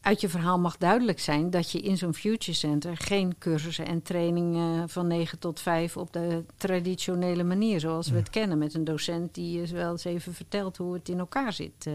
uit 0.00 0.20
je 0.20 0.28
verhaal 0.28 0.58
mag 0.58 0.76
duidelijk 0.76 1.20
zijn 1.20 1.50
dat 1.50 1.70
je 1.70 1.80
in 1.80 1.96
zo'n 1.96 2.14
Future 2.14 2.56
Center 2.56 2.96
geen 2.96 3.38
cursussen 3.38 3.86
en 3.86 4.02
trainingen 4.02 4.88
van 4.88 5.06
9 5.06 5.38
tot 5.38 5.60
5 5.60 5.96
op 5.96 6.12
de 6.12 6.44
traditionele 6.56 7.44
manier 7.44 7.80
zoals 7.80 8.10
we 8.10 8.16
het 8.16 8.30
kennen 8.30 8.58
met 8.58 8.74
een 8.74 8.84
docent 8.84 9.34
die 9.34 9.60
je 9.60 9.66
wel 9.66 9.90
eens 9.90 10.04
even 10.04 10.34
vertelt 10.34 10.76
hoe 10.76 10.94
het 10.94 11.08
in 11.08 11.18
elkaar 11.18 11.52
zit 11.52 11.86
uh, 11.86 11.94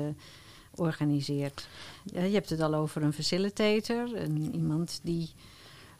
organiseert. 0.75 1.67
je 2.03 2.19
hebt 2.19 2.49
het 2.49 2.61
al 2.61 2.73
over 2.73 3.03
een 3.03 3.13
facilitator, 3.13 4.15
een, 4.15 4.55
iemand 4.55 4.99
die, 5.03 5.29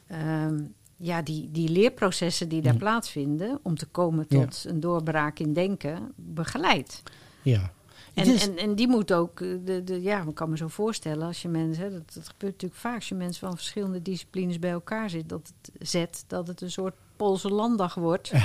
ehm, 0.07 0.63
ja, 0.97 1.21
die 1.21 1.51
die 1.51 1.69
leerprocessen 1.69 2.49
die 2.49 2.61
daar 2.61 2.75
plaatsvinden 2.75 3.59
om 3.61 3.75
te 3.75 3.85
komen 3.85 4.27
tot 4.27 4.65
een 4.67 4.79
doorbraak 4.79 5.39
in 5.39 5.53
denken 5.53 6.11
begeleidt. 6.15 7.03
Ja. 7.41 7.73
En, 8.15 8.37
en, 8.37 8.57
en 8.57 8.75
die 8.75 8.87
moet 8.87 9.13
ook, 9.13 9.41
eh, 9.41 9.47
de, 9.65 9.83
de, 9.83 10.01
ja, 10.01 10.23
ik 10.27 10.35
kan 10.35 10.49
me 10.49 10.57
zo 10.57 10.67
voorstellen 10.67 11.27
als 11.27 11.41
je 11.41 11.47
mensen, 11.47 11.91
dat, 11.91 12.13
dat 12.13 12.27
gebeurt 12.27 12.51
natuurlijk 12.51 12.81
vaak 12.81 12.95
als 12.95 13.09
je 13.09 13.15
mensen 13.15 13.47
van 13.47 13.55
verschillende 13.55 14.01
disciplines 14.01 14.59
bij 14.59 14.71
elkaar 14.71 15.09
zit, 15.09 15.29
dat 15.29 15.53
het 15.61 15.89
zet, 15.89 16.23
dat 16.27 16.47
het 16.47 16.61
een 16.61 16.71
soort 16.71 16.93
Poolse 17.15 17.49
landdag 17.49 17.93
wordt. 17.95 18.31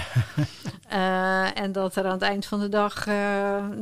Eh, 0.91 1.59
en 1.61 1.73
dat 1.73 1.97
er 1.97 2.05
aan 2.05 2.13
het 2.13 2.23
eind 2.23 2.47
van 2.47 2.61
de 2.61 2.69
dag, 2.69 3.07
eh, 3.07 3.15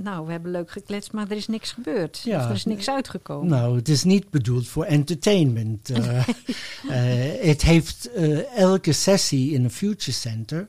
nou, 0.02 0.26
we 0.26 0.30
hebben 0.32 0.50
leuk 0.50 0.70
gekletst, 0.70 1.12
maar 1.12 1.30
er 1.30 1.36
is 1.36 1.46
niks 1.46 1.72
gebeurd. 1.72 2.20
Ja. 2.24 2.38
Of 2.38 2.44
er 2.44 2.54
is 2.54 2.64
niks 2.64 2.90
uitgekomen. 2.90 3.48
Nou, 3.48 3.76
het 3.76 3.88
is 3.88 4.04
niet 4.04 4.30
bedoeld 4.30 4.68
voor 4.68 4.84
entertainment. 4.84 5.88
Het 7.40 7.62
heeft 7.62 8.10
elke 8.54 8.92
sessie 8.92 9.52
in 9.52 9.64
een 9.64 9.70
Future 9.70 10.12
Center, 10.12 10.68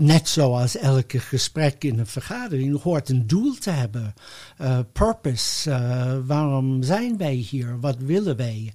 net 0.00 0.28
zoals 0.28 0.76
elke 0.76 1.18
gesprek 1.18 1.84
in 1.84 1.98
een 1.98 2.06
vergadering, 2.06 2.82
hoort 2.82 3.08
een 3.08 3.26
doel 3.26 3.54
te 3.54 3.70
hebben. 3.70 4.14
Eh, 4.56 4.78
purpose. 4.92 5.70
eh, 5.70 6.16
waarom 6.26 6.82
zijn 6.82 7.16
wij 7.16 7.34
hier? 7.34 7.80
Wat 7.80 7.96
willen 7.98 8.36
wij? 8.36 8.72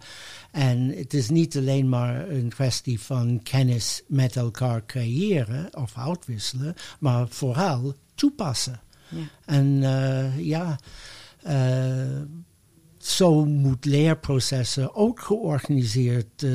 En 0.51 0.89
het 0.97 1.13
is 1.13 1.29
niet 1.29 1.57
alleen 1.57 1.89
maar 1.89 2.29
een 2.29 2.49
kwestie 2.49 2.99
van 2.99 3.39
kennis 3.43 4.03
met 4.07 4.35
elkaar 4.35 4.85
creëren 4.85 5.77
of 5.77 5.97
uitwisselen, 5.97 6.75
maar 6.99 7.27
vooral 7.27 7.93
toepassen. 8.15 8.79
Ja. 9.09 9.21
En 9.45 9.83
eh, 9.83 10.39
ja, 10.45 10.79
zo 12.97 13.45
moet 13.45 13.85
leerprocessen 13.85 14.95
ook 14.95 15.19
georganiseerd 15.19 16.45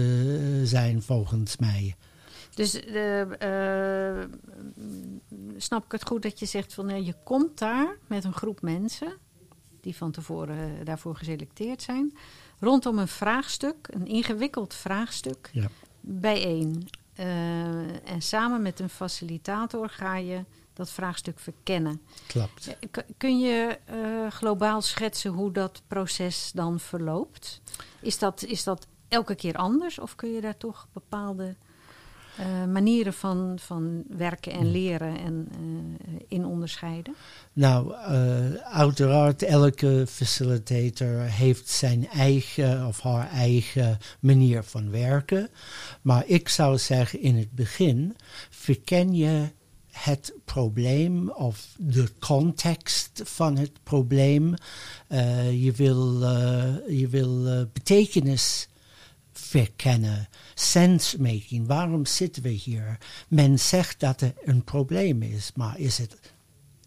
zijn 0.64 1.02
volgens 1.02 1.56
mij. 1.56 1.94
Dus 2.54 2.84
eh, 2.84 4.20
eh, 4.20 4.28
snap 5.56 5.84
ik 5.84 5.92
het 5.92 6.06
goed 6.06 6.22
dat 6.22 6.38
je 6.38 6.46
zegt 6.46 6.74
van 6.74 7.04
je 7.04 7.14
komt 7.24 7.58
daar 7.58 7.96
met 8.06 8.24
een 8.24 8.32
groep 8.32 8.62
mensen 8.62 9.12
die 9.80 9.96
van 9.96 10.10
tevoren 10.10 10.78
eh, 10.78 10.84
daarvoor 10.84 11.16
geselecteerd 11.16 11.82
zijn, 11.82 12.16
rondom 12.58 12.98
een 12.98 13.08
vraagstuk, 13.08 13.88
een 13.90 14.06
ingewikkeld 14.06 14.74
vraagstuk, 14.74 15.50
Ja. 15.52 15.68
bijeen. 16.00 16.88
En 18.04 18.22
samen 18.22 18.62
met 18.62 18.80
een 18.80 18.88
facilitator 18.88 19.88
ga 19.88 20.16
je 20.16 20.44
dat 20.72 20.90
vraagstuk 20.90 21.38
verkennen. 21.38 22.00
Klopt. 22.26 22.76
Kun 23.16 23.38
je 23.38 23.78
globaal 24.28 24.82
schetsen 24.82 25.30
hoe 25.30 25.52
dat 25.52 25.82
proces 25.86 26.50
dan 26.54 26.80
verloopt? 26.80 27.60
Is 28.00 28.18
dat, 28.18 28.42
is 28.42 28.64
dat 28.64 28.86
elke 29.08 29.34
keer 29.34 29.54
anders 29.56 29.98
of 29.98 30.14
kun 30.14 30.32
je 30.32 30.40
daar 30.40 30.56
toch 30.56 30.88
bepaalde 30.92 31.56
eh, 32.36 32.64
manieren 32.64 33.12
van, 33.12 33.58
van 33.60 34.04
werken 34.08 34.52
en 34.52 34.70
leren 34.70 35.18
en, 35.18 35.48
eh, 35.50 36.14
in 36.28 36.44
onderscheiden? 36.44 37.14
Nou, 37.52 37.94
eh, 37.94 38.52
uiteraard, 38.54 39.42
elke 39.42 40.04
facilitator 40.08 41.20
heeft 41.20 41.68
zijn 41.68 42.08
eigen 42.08 42.86
of 42.86 43.00
haar 43.00 43.30
eigen 43.30 43.98
manier 44.20 44.62
van 44.62 44.90
werken. 44.90 45.48
Maar 46.02 46.26
ik 46.26 46.48
zou 46.48 46.78
zeggen, 46.78 47.20
in 47.20 47.36
het 47.36 47.52
begin 47.52 48.16
verken 48.50 49.14
je 49.14 49.48
het 49.90 50.32
probleem 50.44 51.30
of 51.30 51.74
de 51.78 52.08
context 52.18 53.20
van 53.24 53.56
het 53.56 53.72
probleem. 53.82 54.54
Je 55.52 55.72
wil, 55.76 56.22
eh, 56.24 56.98
je 56.98 57.08
wil 57.08 57.66
betekenis 57.72 58.68
verkennen, 59.32 60.28
sense 60.54 61.20
making. 61.20 61.66
Waarom 61.66 62.06
zitten 62.06 62.42
we 62.42 62.48
hier? 62.48 62.98
Men 63.28 63.58
zegt 63.58 64.00
dat 64.00 64.20
er 64.20 64.34
een 64.44 64.64
probleem 64.64 65.22
is, 65.22 65.50
maar 65.54 65.78
is 65.78 65.98
het 65.98 66.16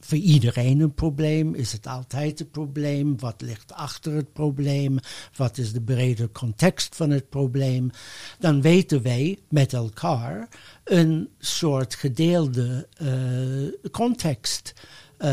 voor 0.06 0.18
iedereen 0.18 0.80
een 0.80 0.94
probleem? 0.94 1.56
Is 1.56 1.72
het 1.72 1.88
altijd 1.88 2.40
een 2.40 2.50
probleem? 2.50 3.20
Wat 3.20 3.42
ligt 3.42 3.74
achter 3.74 4.14
het 4.14 4.34
probleem? 4.34 5.00
Wat 5.36 5.58
is 5.58 5.74
de 5.74 5.82
brede 5.82 6.32
context 6.32 6.96
van 6.96 7.10
het 7.10 7.30
probleem? 7.30 7.92
Dan 8.40 8.62
weten 8.62 9.02
wij 9.02 9.40
met 9.50 9.74
elkaar 9.74 10.48
een 10.84 11.30
soort 11.40 11.96
gedeelde 11.96 12.88
eh, 12.94 13.90
context 13.92 14.74
eh, 15.18 15.32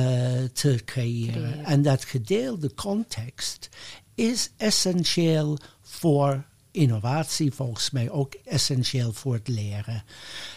te 0.52 0.80
creëren. 0.84 1.32
Creëren. 1.32 1.64
En 1.64 1.82
dat 1.82 2.04
gedeelde 2.04 2.74
context 2.74 3.68
is 4.14 4.50
essentieel 4.56 5.58
voor 5.82 6.44
innovatie, 6.70 7.52
volgens 7.52 7.90
mij 7.90 8.10
ook 8.10 8.34
essentieel 8.44 9.12
voor 9.12 9.34
het 9.34 9.48
leren. 9.48 10.04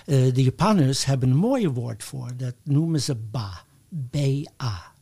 Eh, 0.06 0.34
de 0.34 0.44
Japanners 0.44 1.06
hebben 1.06 1.30
een 1.30 1.36
mooi 1.36 1.68
woord 1.70 2.04
voor, 2.04 2.32
dat 2.38 2.56
noemen 2.64 3.02
ze 3.02 3.16
ba. 3.16 3.64
B-A. 4.10 4.94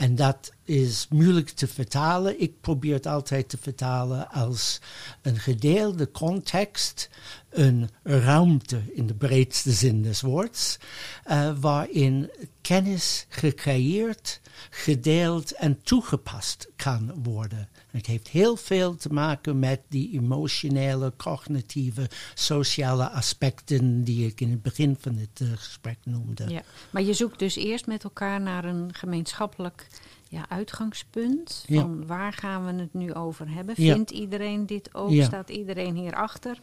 En 0.00 0.14
dat 0.14 0.52
is 0.64 1.06
moeilijk 1.10 1.48
te 1.50 1.66
vertalen. 1.66 2.40
Ik 2.40 2.60
probeer 2.60 2.94
het 2.94 3.06
altijd 3.06 3.48
te 3.48 3.58
vertalen 3.60 4.30
als 4.30 4.80
een 5.22 5.38
gedeelde 5.38 6.10
context, 6.10 7.10
een 7.50 7.90
ruimte 8.02 8.82
in 8.94 9.06
de 9.06 9.14
breedste 9.14 9.72
zin 9.72 10.02
des 10.02 10.20
woords, 10.20 10.78
eh, 11.24 11.50
waarin 11.60 12.30
kennis 12.60 13.26
gecreëerd, 13.28 14.40
gedeeld 14.70 15.52
en 15.52 15.82
toegepast 15.82 16.68
kan 16.76 17.22
worden. 17.22 17.68
Het 17.90 18.06
heeft 18.06 18.28
heel 18.28 18.56
veel 18.56 18.96
te 18.96 19.12
maken 19.12 19.58
met 19.58 19.80
die 19.88 20.12
emotionele, 20.12 21.12
cognitieve, 21.16 22.10
sociale 22.34 23.08
aspecten 23.08 24.04
die 24.04 24.26
ik 24.26 24.40
in 24.40 24.50
het 24.50 24.62
begin 24.62 24.96
van 25.00 25.16
het 25.16 25.40
eh, 25.40 25.48
gesprek 25.54 25.98
noemde. 26.04 26.48
Ja. 26.48 26.62
Maar 26.90 27.02
je 27.02 27.12
zoekt 27.12 27.38
dus 27.38 27.56
eerst 27.56 27.86
met 27.86 28.04
elkaar 28.04 28.40
naar 28.40 28.64
een 28.64 28.94
gemeenschappelijk 28.94 29.86
ja, 30.28 30.48
uitgangspunt. 30.48 31.64
Ja. 31.66 31.80
Van 31.80 32.06
waar 32.06 32.32
gaan 32.32 32.66
we 32.66 32.80
het 32.80 32.94
nu 32.94 33.14
over 33.14 33.50
hebben? 33.50 33.74
Ja. 33.78 33.94
Vindt 33.94 34.10
iedereen 34.10 34.66
dit 34.66 34.94
ook? 34.94 35.22
Staat 35.22 35.48
iedereen 35.48 35.96
hierachter? 35.96 36.60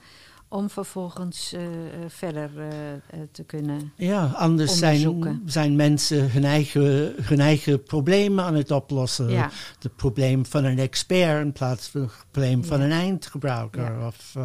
Om 0.49 0.69
vervolgens 0.69 1.53
eh, 1.53 1.63
eh, 1.63 1.69
verder 2.07 2.51
eh, 2.57 3.19
te 3.31 3.43
kunnen. 3.43 3.91
Ja, 3.95 4.25
anders 4.25 4.77
zijn, 4.77 5.41
zijn 5.45 5.75
mensen 5.75 6.31
hun 6.31 6.43
eigen, 6.43 7.13
hun 7.21 7.39
eigen 7.39 7.83
problemen 7.83 8.45
aan 8.45 8.55
het 8.55 8.71
oplossen. 8.71 9.29
Ja. 9.29 9.51
Het 9.79 9.95
probleem 9.95 10.45
van 10.45 10.63
een 10.63 10.79
expert 10.79 11.45
in 11.45 11.51
plaats 11.51 11.87
van 11.87 12.01
het 12.01 12.11
probleem 12.31 12.63
van 12.65 12.79
Ja. 12.79 12.85
een 12.85 12.91
eindgebruiker. 12.91 13.83
Ja. 13.83 14.07
Of, 14.07 14.35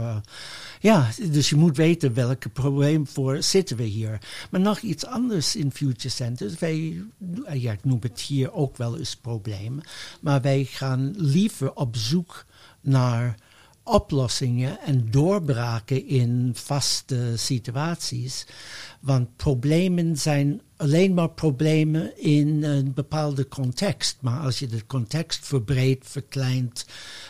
ja, 0.81 1.09
dus 1.31 1.49
je 1.51 1.57
moet 1.57 1.77
weten 1.77 2.15
welke 2.15 2.49
probleem 2.49 3.07
voor 3.07 3.43
zitten 3.43 3.77
we 3.77 3.83
hier. 3.83 4.19
Maar 4.51 4.61
nog 4.61 4.79
iets 4.79 5.07
anders 5.07 5.57
in 5.57 5.73
Future 5.73 6.09
Centers. 6.09 6.59
Wij, 6.59 7.03
ja, 7.53 7.73
ik 7.73 7.85
noem 7.85 7.99
het 8.01 8.21
hier 8.21 8.53
ook 8.53 8.77
wel 8.77 8.99
eens 8.99 9.17
probleem. 9.17 9.81
Maar 10.21 10.41
wij 10.41 10.65
gaan 10.65 11.15
liever 11.17 11.75
op 11.75 11.97
zoek 11.97 12.45
naar 12.81 13.35
oplossingen 13.85 14.81
en 14.81 15.11
doorbraken 15.11 16.07
in 16.07 16.51
vaste 16.55 17.37
situaties. 17.37 18.47
Want 19.01 19.37
problemen 19.37 20.17
zijn 20.17 20.61
alleen 20.77 21.15
maar 21.15 21.31
problemen 21.31 22.23
in 22.23 22.65
een 22.65 22.93
bepaalde 22.95 23.49
context. 23.49 24.19
Maar 24.21 24.41
als 24.41 24.59
je 24.59 24.67
de 24.67 24.87
context 24.87 25.47
verbreedt, 25.47 26.09
verkleint 26.09 26.87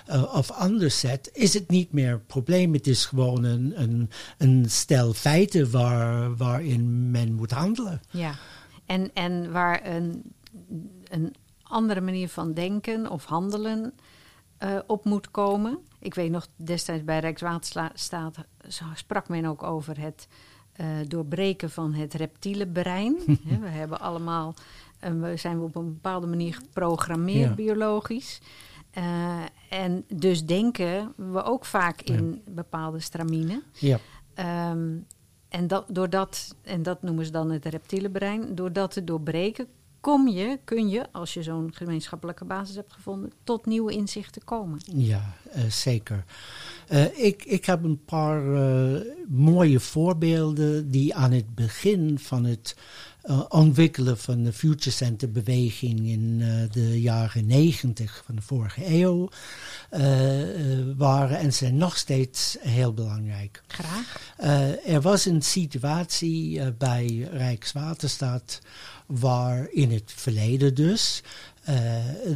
eh, 0.07 0.35
of 0.35 0.51
anders 0.51 1.01
zet, 1.01 1.31
is 1.33 1.55
het 1.55 1.69
niet 1.69 1.93
meer 1.93 2.12
een 2.12 2.27
probleem. 2.27 2.73
Het 2.73 2.87
is 2.87 3.07
gewoon 3.07 3.45
een, 3.45 4.09
een, 4.38 4.71
stel 4.71 5.12
feiten 5.12 5.71
waar, 5.71 6.37
waarin 6.37 7.11
men 7.11 7.35
moet 7.35 7.51
handelen. 7.51 8.01
Ja. 8.11 8.35
En, 8.87 9.11
en 9.15 9.53
waar 9.53 9.87
een, 9.87 10.23
een 11.05 11.35
andere 11.62 12.01
manier 12.01 12.29
van 12.29 12.55
denken 12.55 13.11
of 13.11 13.25
handelen 13.25 13.93
eh, 14.59 14.79
op 14.87 15.05
moet 15.05 15.31
komen. 15.31 15.79
Ik 16.03 16.15
weet 16.15 16.31
nog, 16.31 16.47
destijds 16.57 17.05
bij 17.05 17.19
Rijkswaterstaat 17.19 18.37
sprak 18.95 19.29
men 19.29 19.45
ook 19.45 19.62
over 19.62 20.01
het 20.01 20.29
eh, 20.73 20.87
doorbreken 21.09 21.71
van 21.71 21.95
het 21.95 22.15
reptiele 22.15 22.67
brein. 22.67 23.17
We 23.61 23.69
hebben 23.69 24.01
allemaal, 24.01 24.55
eh, 24.99 25.11
we 25.21 25.37
zijn 25.37 25.59
we 25.59 25.65
op 25.65 25.77
een 25.77 25.93
bepaalde 25.93 26.27
manier 26.27 26.55
geprogrammeerd 26.55 27.49
Ja. 27.49 27.55
biologisch. 27.55 28.41
Eh, 28.91 29.41
en 29.69 30.05
dus 30.15 30.47
denken 30.47 31.12
we 31.17 31.43
ook 31.43 31.65
vaak 31.65 32.01
in 32.01 32.43
bepaalde 32.51 33.01
straminen. 33.01 33.62
Ja. 33.73 33.99
Ehm, 34.35 34.88
en 35.49 35.67
dat, 35.67 35.85
doordat, 35.88 36.55
en 36.62 36.83
dat 36.83 37.03
noemen 37.03 37.25
ze 37.25 37.31
dan 37.31 37.51
het 37.51 37.65
reptiele 37.65 38.11
brein, 38.11 38.55
door 38.55 38.73
dat 38.73 38.91
te 38.91 39.05
doorbreken, 39.05 39.67
kom 40.03 40.29
je, 40.29 40.59
kun 40.65 40.88
je, 40.88 41.07
als 41.12 41.35
je 41.35 41.43
zo'n 41.43 41.71
gemeenschappelijke 41.75 42.45
basis 42.45 42.77
hebt 42.77 42.93
gevonden, 42.93 43.33
tot 43.45 43.67
nieuwe 43.67 43.93
inzichten 43.93 44.45
komen. 44.45 44.81
Ja, 44.85 45.35
eh, 45.51 45.65
zeker. 45.65 46.25
Uh, 46.88 47.19
ik, 47.19 47.45
ik 47.45 47.65
heb 47.65 47.85
een 47.85 48.05
paar 48.05 48.45
uh, 48.45 49.01
mooie 49.29 49.81
voorbeelden 49.81 50.91
die 50.91 51.15
aan 51.15 51.33
het 51.33 51.55
begin 51.55 52.19
van 52.19 52.45
het 52.45 52.77
uh, 53.25 53.43
ontwikkelen 53.49 54.19
van 54.19 54.43
de 54.43 54.53
Future 54.53 54.91
Center 54.91 55.31
beweging 55.31 56.01
in 56.01 56.39
de 56.73 57.01
jaren 57.01 57.47
negentig 57.47 58.23
van 58.27 58.35
de 58.35 58.43
vorige 58.43 58.87
eeuw 58.87 59.29
waren 60.97 61.39
en 61.39 61.53
zijn 61.53 61.77
nog 61.77 61.97
steeds 61.97 62.57
heel 62.61 62.95
belangrijk. 62.95 63.63
Graag. 63.67 64.35
er 64.87 65.01
was 65.01 65.25
een 65.25 65.43
situatie 65.43 66.73
bij 66.73 67.29
Rijkswaterstaat 67.33 68.61
waar 69.07 69.69
in 69.71 69.91
het 69.91 70.13
verleden 70.15 70.75
dus 70.75 71.23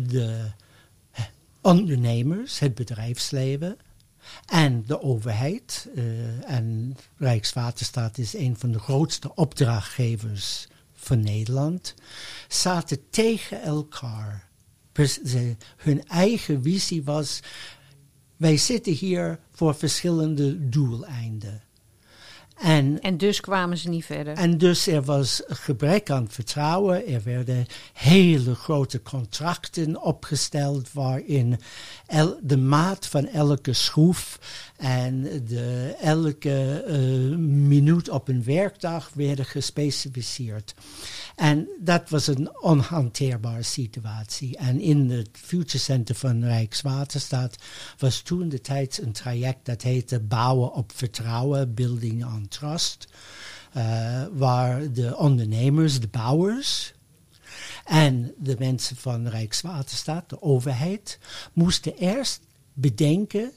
de 0.03 0.51
ondernemers, 1.67 2.59
het 2.59 2.75
bedrijfsleven 2.75 3.77
en 4.47 4.85
de 4.87 5.03
overheid. 5.03 5.89
Uh, 5.95 6.51
en 6.51 6.97
Rijkswaterstaat 7.17 8.19
is 8.19 8.35
een 8.35 8.57
van 8.57 8.73
de 8.73 8.79
grootste 8.79 9.35
opdrachtgevers 9.35 10.69
van 11.07 11.21
Nederland. 11.21 11.95
Zaten 12.49 13.11
tegen 13.11 13.63
elkaar. 13.63 14.49
hun 15.77 16.07
eigen 16.09 16.63
visie 16.63 17.05
was: 17.05 17.41
wij 18.37 18.57
zitten 18.57 18.93
hier 18.93 19.41
voor 19.51 19.75
verschillende 19.75 20.69
doeleinden. 20.69 21.63
En, 22.57 23.01
en 23.01 23.17
dus 23.17 23.41
kwamen 23.41 23.79
ze 23.79 23.89
niet 23.89 24.05
verder. 24.05 24.35
En 24.35 24.59
dus 24.59 24.87
er 24.87 25.03
was 25.03 25.43
gebrek 25.47 26.11
aan 26.11 26.29
vertrouwen. 26.31 27.07
Er 27.07 27.23
werden 27.25 27.67
hele 27.93 28.55
grote 28.55 29.03
contracten 29.03 30.03
opgesteld 30.03 30.93
waarin 30.93 31.61
el, 32.07 32.39
de 32.43 32.57
maat 32.57 33.07
van 33.07 33.27
elke 33.27 33.73
schroef 33.73 34.39
en 34.77 35.23
de, 35.47 35.97
elke 36.01 36.85
uh, 36.89 37.37
minuut 37.39 38.09
op 38.09 38.29
een 38.29 38.45
werkdag 38.45 39.11
werden 39.15 39.45
gespecificeerd. 39.45 40.75
En 41.37 41.69
dat 41.79 42.09
was 42.09 42.27
een 42.27 42.61
onhanteerbare 42.61 43.63
situatie. 43.63 44.57
En 44.57 44.81
in 44.81 45.11
het 45.11 45.29
Future 45.33 45.79
Center 45.79 46.15
van 46.15 46.45
Rijkswaterstaat 46.45 47.57
was 47.99 48.21
toen 48.21 48.49
de 48.49 48.61
tijd 48.61 49.01
een 49.03 49.13
traject 49.13 49.65
dat 49.65 49.83
heette 49.83 50.21
Bouwen 50.21 50.73
op 50.73 50.93
Vertrouwen, 50.95 51.75
Building 51.75 52.25
on 52.25 52.49
Trust. 52.49 53.09
Uh, 53.77 54.25
waar 54.33 54.93
de 54.93 55.17
ondernemers, 55.17 56.01
de 56.01 56.09
bouwers, 56.09 56.95
en 57.85 58.35
de 58.39 58.57
mensen 58.59 58.97
van 58.97 59.29
Rijkswaterstaat, 59.29 60.31
de 60.31 60.43
overheid, 60.43 61.19
moesten 61.53 61.97
eerst 61.97 62.41
bedenken 62.73 63.53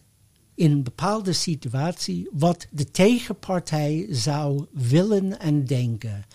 in 0.56 0.72
een 0.72 0.84
bepaalde 0.84 1.34
situatie 1.34 2.30
wat 2.32 2.68
de 2.72 2.92
tegenpartij 2.92 4.08
zou 4.10 4.66
willen 4.72 5.40
en 5.40 5.66
denken. 5.66 6.26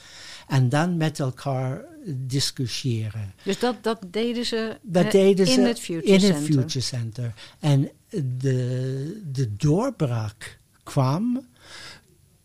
En 0.49 0.69
dan 0.69 0.97
met 0.97 1.21
elkaar 1.21 1.85
discussiëren. 2.07 3.35
Dus 3.43 3.59
dat, 3.59 3.77
dat 3.83 3.99
deden 4.11 4.47
ze, 4.47 4.79
dat 4.83 5.11
deden 5.11 5.47
in, 5.47 5.53
ze 5.53 5.61
het 5.61 5.81
Future 5.81 6.07
in 6.07 6.21
Center. 6.21 6.39
het 6.39 6.47
Future 6.47 6.81
Center. 6.81 7.35
En 7.59 7.91
de, 8.39 9.21
de 9.33 9.57
doorbraak 9.57 10.59
kwam 10.83 11.47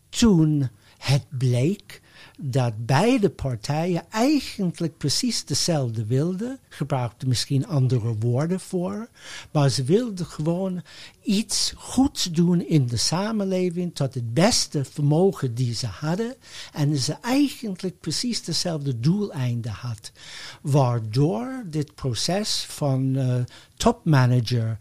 toen 0.08 0.68
het 0.98 1.24
bleek 1.28 2.00
dat 2.42 2.86
beide 2.86 3.30
partijen 3.30 4.04
eigenlijk 4.10 4.96
precies 4.96 5.44
dezelfde 5.44 6.06
wilden. 6.06 6.58
Gebruikten 6.68 7.28
misschien 7.28 7.66
andere 7.66 8.14
woorden 8.18 8.60
voor. 8.60 9.08
Maar 9.50 9.68
ze 9.68 9.84
wilden 9.84 10.26
gewoon 10.26 10.82
iets 11.22 11.72
goeds 11.76 12.24
doen 12.24 12.66
in 12.66 12.86
de 12.86 12.96
samenleving 12.96 13.94
tot 13.94 14.14
het 14.14 14.34
beste 14.34 14.84
vermogen 14.84 15.54
die 15.54 15.74
ze 15.74 15.86
hadden. 15.86 16.34
En 16.72 16.96
ze 16.96 17.16
eigenlijk 17.22 18.00
precies 18.00 18.44
dezelfde 18.44 19.00
doeleinden 19.00 19.72
had. 19.72 20.12
Waardoor 20.60 21.64
dit 21.66 21.94
proces 21.94 22.64
van 22.68 23.16
uh, 23.16 23.34
topmanager 23.76 24.76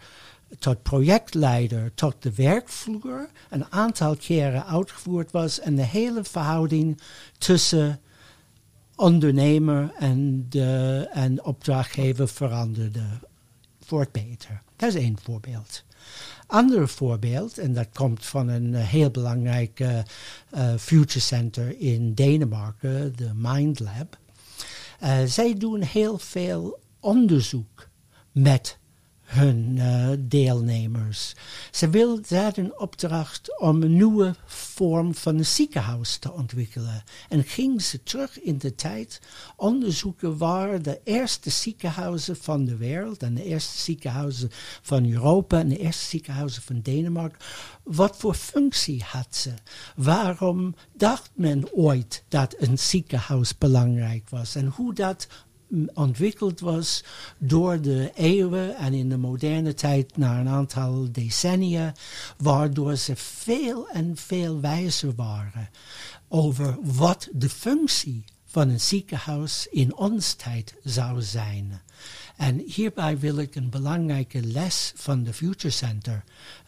tot 0.59 0.83
projectleider, 0.83 1.91
tot 1.93 2.15
de 2.19 2.33
werkvloer 2.33 3.29
een 3.49 3.71
aantal 3.71 4.15
keren 4.15 4.65
uitgevoerd 4.65 5.31
was 5.31 5.59
en 5.59 5.75
de 5.75 5.85
hele 5.85 6.23
verhouding 6.23 7.01
tussen 7.37 7.99
ondernemer 8.95 9.91
en, 9.97 10.45
de, 10.49 11.07
en 11.13 11.43
opdrachtgever 11.43 12.27
veranderde 12.27 13.03
voor 13.85 13.99
het 13.99 14.11
beter. 14.11 14.61
Dat 14.75 14.89
is 14.89 15.01
één 15.01 15.17
voorbeeld. 15.23 15.83
Ander 16.47 16.87
voorbeeld, 16.87 17.57
en 17.57 17.73
dat 17.73 17.87
komt 17.93 18.25
van 18.25 18.47
een 18.47 18.75
heel 18.75 19.09
belangrijk 19.09 19.79
uh, 19.79 19.99
future 20.77 21.19
center 21.19 21.79
in 21.79 22.13
Denemarken, 22.13 23.15
de 23.15 23.31
Mind 23.35 23.79
Lab. 23.79 24.17
Uh, 25.03 25.23
zij 25.25 25.53
doen 25.53 25.81
heel 25.81 26.17
veel 26.17 26.79
onderzoek 26.99 27.87
met 28.31 28.77
hun 29.29 29.75
uh, 29.77 30.09
deelnemers. 30.19 31.35
Ze 31.71 31.89
wilden 31.89 32.59
een 32.59 32.79
opdracht 32.79 33.59
om 33.59 33.83
een 33.83 33.95
nieuwe 33.95 34.35
vorm 34.45 35.15
van 35.15 35.37
een 35.37 35.45
ziekenhuis 35.45 36.17
te 36.17 36.31
ontwikkelen. 36.31 37.03
En 37.29 37.43
gingen 37.43 37.81
ze 37.81 38.03
terug 38.03 38.41
in 38.41 38.57
de 38.57 38.75
tijd 38.75 39.21
onderzoeken 39.55 40.37
waar 40.37 40.81
de 40.81 40.99
eerste 41.03 41.49
ziekenhuizen 41.49 42.35
van 42.35 42.65
de 42.65 42.75
wereld 42.75 43.23
en 43.23 43.33
de 43.33 43.43
eerste 43.43 43.77
ziekenhuizen 43.77 44.49
van 44.81 45.11
Europa 45.11 45.59
en 45.59 45.69
de 45.69 45.79
eerste 45.79 46.05
ziekenhuizen 46.05 46.61
van 46.61 46.81
Denemarken, 46.81 47.39
wat 47.83 48.17
voor 48.17 48.33
functie 48.33 49.03
had 49.03 49.35
ze? 49.35 49.53
Waarom 49.95 50.75
dacht 50.93 51.31
men 51.33 51.73
ooit 51.73 52.23
dat 52.27 52.55
een 52.57 52.79
ziekenhuis 52.79 53.57
belangrijk 53.57 54.29
was? 54.29 54.55
En 54.55 54.67
hoe 54.67 54.93
dat 54.93 55.27
ontwikkeld 55.93 56.59
was 56.59 57.03
door 57.37 57.81
de 57.81 58.11
eeuwen 58.15 58.75
en 58.75 58.93
in 58.93 59.09
de 59.09 59.17
moderne 59.17 59.73
tijd 59.73 60.17
na 60.17 60.39
een 60.39 60.47
aantal 60.47 61.11
decennia, 61.11 61.93
waardoor 62.37 62.95
ze 62.95 63.15
veel 63.15 63.89
en 63.89 64.17
veel 64.17 64.59
wijzer 64.59 65.15
waren 65.15 65.69
over 66.27 66.77
wat 66.81 67.29
de 67.31 67.49
functie 67.49 68.23
van 68.45 68.69
een 68.69 68.79
ziekenhuis 68.79 69.67
in 69.71 69.95
ons 69.95 70.33
tijd 70.33 70.75
zou 70.83 71.21
zijn. 71.21 71.81
En 72.35 72.63
hierbij 72.65 73.19
wil 73.19 73.37
ik 73.37 73.55
een 73.55 73.69
belangrijke 73.69 74.41
les 74.41 74.91
van 74.95 75.23
de 75.23 75.33
Future 75.33 75.73
Center 75.73 76.23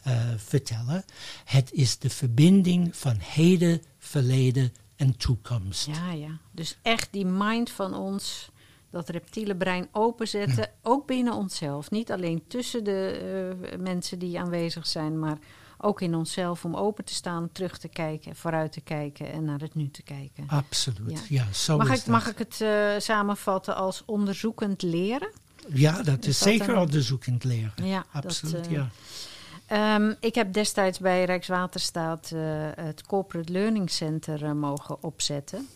uh, 0.07 0.13
vertellen. 0.37 1.03
Het 1.45 1.71
is 1.73 1.97
de 1.97 2.09
verbinding 2.09 2.95
van 2.95 3.15
heden, 3.19 3.81
verleden 3.99 4.73
en 4.95 5.17
toekomst. 5.17 5.85
Ja, 5.85 6.11
ja. 6.11 6.37
Dus 6.51 6.77
echt 6.81 7.07
die 7.11 7.25
mind 7.25 7.69
van 7.69 7.93
ons 7.93 8.49
dat 8.91 9.09
reptiele 9.09 9.55
brein 9.55 9.87
openzetten, 9.91 10.69
ook 10.81 11.07
binnen 11.07 11.33
onszelf. 11.33 11.91
Niet 11.91 12.11
alleen 12.11 12.43
tussen 12.47 12.83
de 12.83 13.55
uh, 13.71 13.79
mensen 13.79 14.19
die 14.19 14.39
aanwezig 14.39 14.87
zijn, 14.87 15.19
maar 15.19 15.37
ook 15.77 16.01
in 16.01 16.15
onszelf 16.15 16.65
om 16.65 16.75
open 16.75 17.05
te 17.05 17.13
staan, 17.13 17.49
terug 17.51 17.77
te 17.77 17.87
kijken, 17.87 18.35
vooruit 18.35 18.71
te 18.71 18.81
kijken 18.81 19.31
en 19.31 19.45
naar 19.45 19.59
het 19.59 19.75
nu 19.75 19.89
te 19.91 20.03
kijken. 20.03 20.43
Absoluut, 20.47 21.25
ja, 21.27 21.43
ja 21.43 21.53
zo 21.53 21.77
mag 21.77 21.91
is 21.91 21.99
ik, 21.99 22.05
Mag 22.05 22.29
ik 22.29 22.37
het 22.37 22.59
uh, 22.61 22.91
samenvatten 22.97 23.75
als 23.75 24.03
onderzoekend 24.05 24.81
leren? 24.81 25.31
Ja, 25.67 26.03
dat 26.03 26.19
is, 26.19 26.27
is 26.27 26.39
dat 26.39 26.47
zeker 26.47 26.77
onderzoekend 26.77 27.43
leren. 27.43 27.73
Ja, 27.83 28.05
absoluut, 28.11 28.55
dat, 28.55 28.67
uh, 28.67 28.71
ja. 28.71 29.95
Um, 29.95 30.15
ik 30.19 30.35
heb 30.35 30.53
destijds 30.53 30.99
bij 30.99 31.23
Rijkswaterstaat 31.23 32.29
het 32.75 33.03
Corporate 33.05 33.51
Learning 33.51 33.89
Center 33.89 34.55
mogen 34.55 35.03
opzetten. 35.03 35.67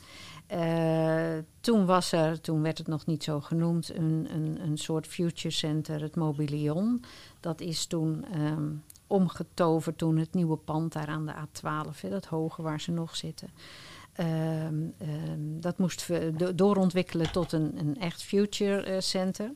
Uh, 0.53 1.38
toen 1.60 1.86
was 1.86 2.12
er, 2.12 2.41
toen 2.41 2.62
werd 2.62 2.77
het 2.77 2.88
nog 2.88 3.05
niet 3.05 3.23
zo 3.23 3.41
genoemd, 3.41 3.95
een, 3.95 4.27
een, 4.31 4.60
een 4.62 4.77
soort 4.77 5.08
future 5.08 5.53
center, 5.53 6.01
het 6.01 6.15
Mobilion. 6.15 7.03
Dat 7.39 7.62
is 7.62 7.86
toen 7.86 8.25
um, 8.41 8.84
omgetoverd, 9.08 9.97
toen 9.97 10.17
het 10.17 10.34
nieuwe 10.34 10.58
pand 10.58 10.93
daar 10.93 11.08
aan 11.08 11.25
de 11.25 11.34
A12, 11.34 11.99
hè, 12.01 12.10
dat 12.10 12.25
hoge 12.25 12.62
waar 12.62 12.81
ze 12.81 12.91
nog 12.91 13.15
zitten. 13.15 13.49
Um, 14.19 14.93
dat 15.60 15.77
moest 15.77 16.08
do 16.38 16.55
doorontwikkelen 16.55 17.31
tot 17.31 17.51
een, 17.51 17.79
een 17.79 17.99
echt 17.99 18.23
future 18.23 18.93
uh, 18.93 18.99
center. 18.99 19.51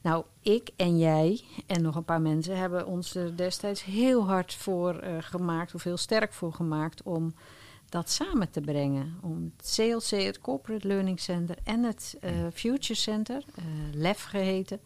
Nou, 0.00 0.24
ik 0.40 0.70
en 0.76 0.98
jij 0.98 1.40
en 1.66 1.82
nog 1.82 1.96
een 1.96 2.04
paar 2.04 2.20
mensen 2.20 2.56
hebben 2.56 2.86
ons 2.86 3.14
er 3.14 3.36
destijds 3.36 3.84
heel 3.84 4.26
hard 4.26 4.54
voor 4.54 5.04
uh, 5.04 5.10
gemaakt, 5.20 5.74
of 5.74 5.82
heel 5.82 5.96
sterk 5.96 6.32
voor 6.32 6.52
gemaakt 6.52 7.02
om 7.02 7.34
dat 7.94 8.10
samen 8.10 8.50
te 8.50 8.60
brengen. 8.60 9.14
Om 9.22 9.52
het 9.56 9.74
CLC, 9.74 10.22
het 10.22 10.40
Corporate 10.40 10.86
Learning 10.86 11.20
Center 11.20 11.56
en 11.64 11.82
het 11.82 12.16
uh, 12.24 12.30
Future 12.52 12.94
Center, 12.94 13.44
uh, 13.58 13.64
LEF 13.92 14.22
geheten, 14.22 14.80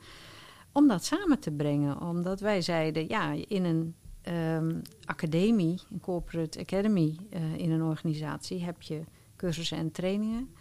om 0.73 0.89
dat 0.89 1.05
samen 1.05 1.39
te 1.39 1.51
brengen. 1.51 2.01
Omdat 2.01 2.41
wij 2.41 2.61
zeiden, 2.61 3.09
ja, 3.09 3.35
in 3.49 3.65
een 3.65 3.95
um, 4.35 4.83
academie, 5.05 5.81
een 5.91 6.01
corporate 6.01 6.61
academy 6.61 7.17
uh, 7.31 7.55
in 7.57 7.71
een 7.71 7.83
organisatie, 7.83 8.65
heb 8.65 8.83
je 8.83 9.01
cursussen 9.37 9.79
en 9.79 9.91
trainingen. 9.91 10.55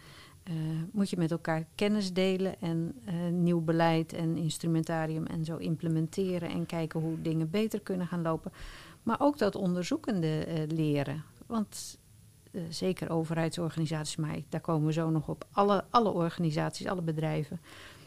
moet 0.92 1.10
je 1.10 1.16
met 1.16 1.30
elkaar 1.30 1.66
kennis 1.74 2.12
delen 2.12 2.60
en 2.60 2.94
nieuw 3.42 3.60
beleid 3.60 4.12
en 4.12 4.36
instrumentarium 4.36 5.26
en 5.26 5.44
zo 5.44 5.56
implementeren 5.56 6.48
en 6.48 6.66
kijken 6.66 7.00
hoe 7.00 7.22
dingen 7.22 7.50
beter 7.50 7.80
kunnen 7.80 8.06
gaan 8.06 8.22
lopen. 8.22 8.52
Maar 9.02 9.20
ook 9.20 9.38
dat 9.38 9.54
onderzoekende 9.54 10.44
eh, 10.44 10.62
leren. 10.68 11.24
Want 11.46 11.98
eh, 12.50 12.62
zeker 12.68 13.10
overheidsorganisaties, 13.10 14.16
maar 14.16 14.36
daar 14.48 14.60
komen 14.60 14.86
we 14.86 14.92
zo 14.92 15.10
nog 15.10 15.28
op. 15.28 15.46
Alle, 15.52 15.84
alle 15.90 16.10
organisaties, 16.10 16.86
alle 16.86 17.02
bedrijven, 17.02 17.60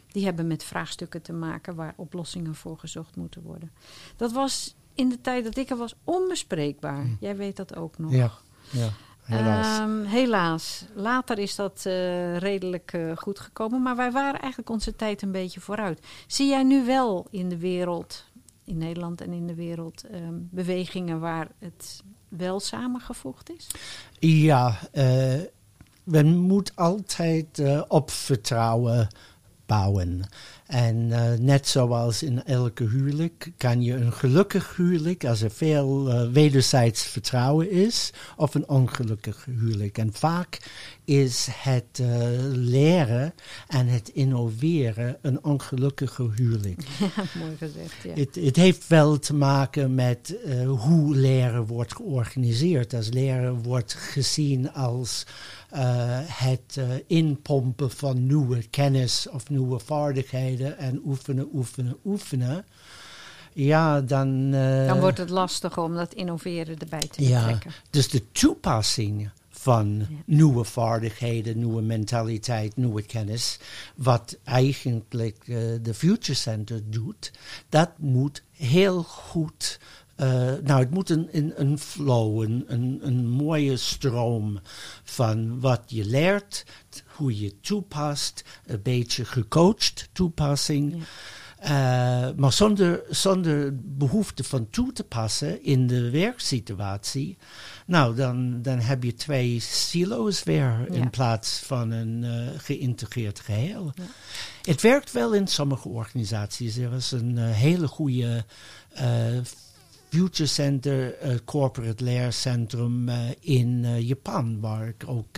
die 0.08 0.26
hebben 0.26 0.48
met 0.48 0.64
vraagstukken 0.64 1.22
te 1.22 1.34
maken 1.34 1.76
waar 1.76 1.94
oplossingen 1.96 2.56
voor 2.56 2.78
gezocht 2.78 3.16
moeten 3.16 3.42
worden. 3.42 3.72
Dat 4.16 4.32
was 4.32 4.76
in 4.94 5.10
de 5.10 5.22
tijd 5.22 5.44
dat 5.44 5.58
ik 5.58 5.70
er 5.70 5.78
was 5.78 5.96
onbespreekbaar. 6.04 7.06
Jij 7.20 7.36
weet 7.36 7.56
dat 7.56 7.76
ook 7.76 7.98
nog. 7.98 8.12
Ja, 8.12 8.32
ja 8.70 8.90
helaas. 9.22 9.80
Ehm, 9.80 10.04
helaas. 10.04 10.86
Later 10.94 11.40
is 11.40 11.56
dat 11.56 11.86
eh, 11.86 12.38
redelijk 12.38 12.94
eh, 12.94 13.18
goed 13.18 13.40
gekomen. 13.40 13.82
Maar 13.82 13.96
wij 13.96 14.12
waren 14.12 14.40
eigenlijk 14.40 14.70
onze 14.70 14.96
tijd 14.96 15.22
een 15.22 15.32
beetje 15.32 15.60
vooruit. 15.60 16.08
Zie 16.28 16.48
jij 16.48 16.64
nu 16.64 16.86
wel 16.86 17.28
in 17.30 17.50
de 17.50 17.58
wereld, 17.58 18.26
in 18.64 18.78
Nederland 18.78 19.22
en 19.22 19.34
in 19.34 19.48
de 19.48 19.56
wereld, 19.56 20.04
ehm, 20.04 20.34
bewegingen 20.34 21.20
waar 21.20 21.48
het 21.60 22.04
wel 22.38 22.60
samengevoegd 22.60 23.52
is? 23.58 23.68
Ja, 24.20 24.80
uh, 24.94 25.34
men 26.04 26.38
moet 26.38 26.72
altijd 26.76 27.62
op 27.88 28.12
vertrouwen 28.12 29.08
bouwen. 29.66 30.22
En 30.66 30.96
uh, 30.96 31.34
net 31.40 31.68
zoals 31.68 32.24
in 32.24 32.44
elke 32.44 32.84
huwelijk 32.84 33.52
kan 33.58 33.82
je 33.82 33.94
een 33.94 34.14
gelukkig 34.14 34.76
huwelijk, 34.76 35.26
als 35.26 35.42
er 35.42 35.52
veel 35.52 36.30
wederzijds 36.32 37.04
vertrouwen 37.04 37.72
is, 37.72 38.14
of 38.36 38.56
een 38.56 38.70
ongelukkig 38.70 39.46
huwelijk. 39.46 39.98
En 39.98 40.14
vaak 40.14 40.60
is 41.12 41.48
het 41.52 42.00
uh, 42.02 42.08
leren 42.52 43.34
en 43.68 43.88
het 43.88 44.10
innoveren 44.10 45.18
een 45.22 45.44
ongelukkige 45.44 46.30
huwelijk. 46.36 46.82
Ja, 47.00 47.24
mooi 47.40 47.58
gezegd. 47.58 47.94
Ja. 48.04 48.14
Het, 48.14 48.36
het 48.36 48.56
heeft 48.56 48.88
wel 48.88 49.20
te 49.20 49.34
maken 49.34 49.96
met 49.96 50.36
hoe 50.66 51.16
leren 51.16 51.66
wordt 51.66 51.96
georganiseerd. 51.96 52.94
Als 52.94 53.10
leren 53.10 53.64
wordt 53.64 53.94
gezien 53.94 54.74
als 54.74 55.26
uh, 55.74 55.80
het 56.26 56.80
inpompen 57.08 57.92
van 57.92 58.26
nieuwe 58.26 58.68
kennis 58.70 59.28
of 59.30 59.50
nieuwe 59.50 59.80
vaardigheden 59.80 60.78
en 60.78 61.02
oefenen, 61.06 61.48
oefenen, 61.54 61.98
oefenen. 62.06 62.66
Ja, 63.54 64.02
dan. 64.02 64.54
Uh, 64.54 64.88
dan 64.88 65.00
wordt 65.00 65.18
het 65.18 65.30
lastiger 65.30 65.84
om 65.84 65.96
dat 65.96 66.14
innoveren 66.14 66.78
erbij 66.78 67.08
te 67.12 67.28
ja, 67.28 67.40
betrekken. 67.40 67.72
Dus 67.90 68.10
de 68.10 68.32
toepassing 68.32 69.30
van 69.62 70.08
nieuwe 70.26 70.64
vaardigheden, 70.64 71.58
nieuwe 71.58 71.82
mentaliteit, 71.82 72.76
nieuwe 72.76 73.02
kennis, 73.02 73.60
wat 73.96 74.38
eigenlijk 74.44 75.46
de 75.82 75.94
Future 75.94 76.38
Center 76.38 76.82
doet, 76.90 77.32
dat 77.70 77.90
moet 77.98 78.44
heel 78.52 79.04
goed 79.04 79.80
uh, 80.22 80.28
nou, 80.64 80.80
het 80.80 80.90
moet 80.90 81.10
een, 81.10 81.54
een, 81.62 81.80
flow, 81.80 82.42
een, 82.42 82.64
een, 82.68 83.00
een, 83.02 83.28
mooie 83.28 83.78
stroom 83.78 84.60
van 85.04 85.60
wat 85.60 85.82
je 85.86 86.06
leert, 86.06 86.66
hoe 87.06 87.40
je 87.40 87.60
toepast, 87.60 88.44
een 88.66 88.82
beetje 88.82 89.26
gecoacht 89.26 90.10
toepassing. 90.12 91.04
Uh, 91.64 91.70
maar 92.36 92.54
zonder, 92.54 93.02
zonder 93.10 93.72
behoefte 93.84 94.44
van 94.44 94.70
toe 94.70 94.94
te 94.94 95.04
passen 95.04 95.64
in 95.64 95.88
de 95.88 96.10
werksituatie. 96.10 97.38
Nou, 97.86 98.16
dan, 98.16 98.62
dan 98.62 98.80
heb 98.80 99.04
je 99.04 99.14
twee 99.14 99.60
silo's 99.60 100.44
weer 100.44 100.86
ja. 100.90 100.96
in 100.96 101.10
plaats 101.10 101.60
van 101.66 101.92
een 101.92 102.24
uh, 102.24 102.48
geïntegreerd 102.58 103.40
geheel. 103.40 103.92
Ja. 103.96 104.04
Het 104.62 104.82
werkt 104.82 105.12
wel 105.12 105.34
in 105.34 105.48
sommige 105.48 105.90
organisaties. 105.90 106.78
Er 106.78 106.94
is 106.94 107.12
een 107.12 107.38
uh, 107.38 107.52
hele 107.52 107.88
goede 107.88 108.46
Future 110.12 110.48
Center 110.48 111.16
uh, 111.24 111.38
Corporate 111.46 112.04
Leercentrum 112.04 113.10
uh, 113.10 113.30
in 113.40 113.84
uh, 113.84 114.08
Japan, 114.08 114.60
waar 114.60 114.88
ik 114.88 115.04
ook 115.06 115.38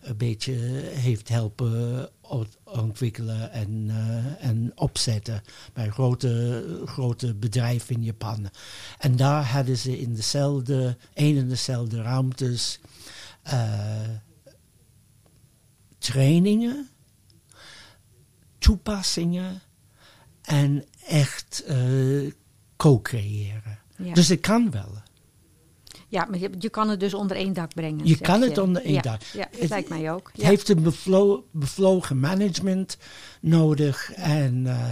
een 0.00 0.16
beetje 0.16 0.52
heeft 0.94 1.28
helpen 1.28 2.08
ontwikkelen 2.64 3.52
en, 3.52 3.90
en 4.38 4.72
opzetten 4.74 5.42
bij 5.72 5.90
grote, 5.90 6.82
grote 6.84 7.34
bedrijven 7.34 7.94
in 7.94 8.02
Japan. 8.02 8.50
En 8.98 9.16
daar 9.16 9.44
hadden 9.44 9.76
ze 9.76 10.00
in 10.00 10.14
dezelfde, 10.14 10.96
een 11.14 11.38
en 11.38 11.48
dezelfde 11.48 12.02
ruimtes 12.02 12.80
trainingen, 15.98 16.88
toepassingen 18.58 19.62
en 20.42 20.84
echt 21.06 21.64
co-creëren. 22.76 23.79
Ja. 24.02 24.14
Dus 24.14 24.28
het 24.28 24.40
kan 24.40 24.70
wel. 24.70 25.02
Ja, 26.10 26.26
maar 26.30 26.38
je, 26.38 26.50
je, 26.58 26.68
kan 26.68 26.88
het 26.88 27.00
dus 27.00 27.14
onder 27.14 27.36
één 27.36 27.52
dak 27.52 27.74
brengen. 27.74 28.06
Je 28.06 28.18
kan 28.18 28.42
het 28.42 28.58
onder 28.58 28.82
één 28.82 28.94
ja, 28.94 29.00
dak. 29.00 29.22
Ja, 29.22 29.48
het, 29.58 29.68
lijkt 29.68 29.88
mij 29.88 30.12
ook. 30.12 30.30
Het 30.32 30.42
heeft 30.42 30.68
een 30.68 30.82
bevlo 30.82 31.46
bevlogen 31.50 32.20
management 32.20 32.98
nodig 33.40 34.12
en, 34.12 34.64
uh, 34.64 34.90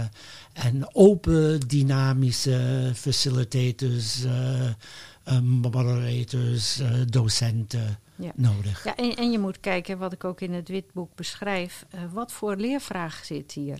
en 0.53 0.95
open, 0.95 1.59
dynamische 1.59 2.91
facilitators, 2.95 4.25
uh, 4.25 4.61
uh, 4.63 5.39
moderators, 5.39 6.81
docenten 7.09 7.99
nodig. 8.35 8.83
Ja, 8.83 8.95
en, 8.95 9.15
en, 9.15 9.31
je 9.31 9.39
moet 9.39 9.59
kijken, 9.59 9.97
wat 9.97 10.13
ik 10.13 10.23
ook 10.23 10.41
in 10.41 10.53
het 10.53 10.67
witboek 10.67 11.15
beschrijf, 11.15 11.85
wat 12.11 12.31
voor 12.31 12.55
leervraag 12.55 13.25
zit 13.25 13.51
hier. 13.51 13.79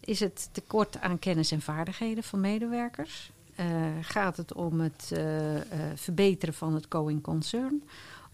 Is 0.00 0.20
het 0.20 0.48
tekort 0.52 1.00
aan 1.00 1.18
kennis 1.18 1.50
en 1.50 1.60
vaardigheden 1.60 2.24
van 2.24 2.40
medewerkers? 2.40 3.30
Uh, 3.60 3.66
gaat 4.00 4.36
het 4.36 4.52
om 4.54 4.80
het 4.80 5.10
uh, 5.12 5.54
uh, 5.54 5.60
verbeteren 5.94 6.54
van 6.54 6.74
het 6.74 6.86
going 6.88 7.22
concern? 7.22 7.82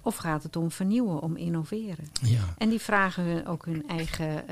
Of 0.02 0.16
gaat 0.16 0.42
het 0.42 0.56
om 0.56 0.70
vernieuwen, 0.70 1.22
om 1.22 1.36
innoveren? 1.36 2.10
Ja. 2.22 2.54
En 2.58 2.68
die 2.68 2.80
vragen 2.80 3.24
hun 3.24 3.46
ook 3.46 3.64
hun 3.64 3.88
eigen 3.88 4.44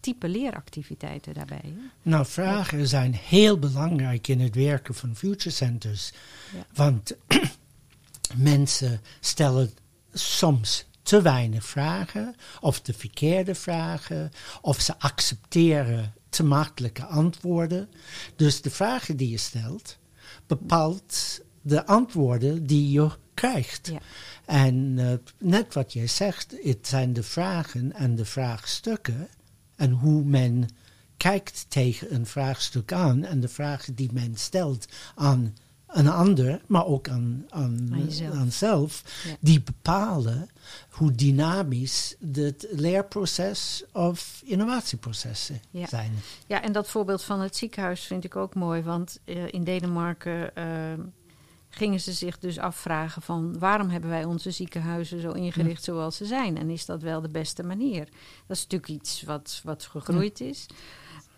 type 0.00 0.28
leeractiviteiten 0.28 1.34
daarbij. 1.34 1.62
Hè? 1.62 1.80
Nou, 2.02 2.26
vragen 2.26 2.88
zijn 2.88 3.14
heel 3.14 3.58
belangrijk 3.58 4.28
in 4.28 4.40
het 4.40 4.54
werken 4.54 4.94
van 4.94 5.16
future 5.16 5.54
centers. 5.54 6.12
Ja. 6.54 6.66
Want 6.74 7.16
mensen 8.36 9.00
stellen 9.20 9.70
soms 10.12 10.86
te 11.02 11.22
weinig 11.22 11.64
vragen, 11.64 12.34
of 12.60 12.80
de 12.80 12.92
verkeerde 12.92 13.54
vragen, 13.54 14.32
of 14.60 14.80
ze 14.80 14.98
accepteren 14.98 16.14
te 16.30 16.44
makkelijke 16.44 17.04
antwoorden. 17.04 17.88
Dus 18.36 18.62
de 18.62 18.70
vragen 18.70 19.16
die 19.16 19.30
je 19.30 19.36
stelt, 19.36 19.98
bepaalt 20.46 21.40
de 21.62 21.86
antwoorden 21.86 22.66
die 22.66 22.90
je 22.90 23.10
krijgt. 23.34 23.86
Ja. 23.86 24.00
En 24.44 24.96
uh, 24.98 25.12
net 25.38 25.74
wat 25.74 25.92
jij 25.92 26.06
zegt, 26.06 26.54
het 26.62 26.86
zijn 26.86 27.12
de 27.12 27.22
vragen 27.22 27.92
en 27.92 28.14
de 28.14 28.24
vraagstukken 28.24 29.28
en 29.76 29.90
hoe 29.90 30.24
men 30.24 30.68
kijkt 31.16 31.66
tegen 31.68 32.14
een 32.14 32.26
vraagstuk 32.26 32.92
aan 32.92 33.24
en 33.24 33.40
de 33.40 33.48
vragen 33.48 33.94
die 33.94 34.12
men 34.12 34.36
stelt 34.36 34.86
aan 35.14 35.54
een 35.92 36.08
ander, 36.08 36.60
maar 36.66 36.86
ook 36.86 37.08
aan, 37.08 37.44
aan, 37.48 37.88
aan, 37.92 38.32
aan 38.32 38.52
zelf, 38.52 39.02
Ja. 39.28 39.36
die 39.40 39.60
bepalen 39.62 40.48
hoe 40.90 41.12
dynamisch 41.12 42.16
het 42.32 42.66
leerproces 42.70 43.84
of 43.92 44.42
innovatieprocessen 44.44 45.60
Ja. 45.70 45.86
zijn. 45.86 46.12
Ja, 46.46 46.62
en 46.62 46.72
dat 46.72 46.88
voorbeeld 46.88 47.22
van 47.22 47.40
het 47.40 47.56
ziekenhuis 47.56 48.00
vind 48.04 48.24
ik 48.24 48.36
ook 48.36 48.54
mooi. 48.54 48.82
Want 48.82 49.18
eh, 49.24 49.52
in 49.52 49.64
Denemarken 49.64 50.56
eh, 50.56 50.64
gingen 51.68 52.00
ze 52.00 52.12
zich 52.12 52.38
dus 52.38 52.58
afvragen 52.58 53.22
van... 53.22 53.58
waarom 53.58 53.88
hebben 53.88 54.10
wij 54.10 54.24
onze 54.24 54.50
ziekenhuizen 54.50 55.20
zo 55.20 55.30
ingericht 55.30 55.84
zoals 55.84 56.16
ze 56.16 56.24
zijn? 56.24 56.58
En 56.58 56.70
is 56.70 56.86
dat 56.86 57.02
wel 57.02 57.20
de 57.20 57.28
beste 57.28 57.62
manier? 57.62 58.04
Dat 58.46 58.56
is 58.56 58.62
natuurlijk 58.62 58.90
iets 58.90 59.22
wat, 59.22 59.60
wat 59.64 59.84
gegroeid 59.84 60.40
is. 60.40 60.66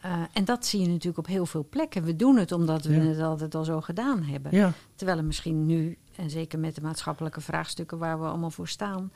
Uh, 0.04 0.22
en 0.32 0.44
dat 0.44 0.66
zie 0.66 0.80
je 0.80 0.86
natuurlijk 0.88 1.18
op 1.18 1.26
heel 1.26 1.46
veel 1.46 1.66
plekken. 1.70 2.02
We 2.04 2.16
doen 2.16 2.36
het 2.36 2.52
omdat 2.52 2.84
we 2.84 2.94
Ja. 2.94 3.00
het 3.00 3.20
altijd 3.20 3.54
al 3.54 3.64
zo 3.64 3.80
gedaan 3.80 4.22
hebben. 4.22 4.54
Ja, 4.56 4.72
Terwijl 4.94 5.18
er 5.18 5.24
misschien 5.24 5.66
nu, 5.66 5.98
en 6.16 6.30
zeker 6.30 6.58
met 6.58 6.74
de 6.74 6.80
maatschappelijke 6.80 7.40
vraagstukken 7.40 7.98
waar 7.98 8.20
we 8.20 8.26
allemaal 8.26 8.50
voor 8.50 8.68
staan, 8.68 9.12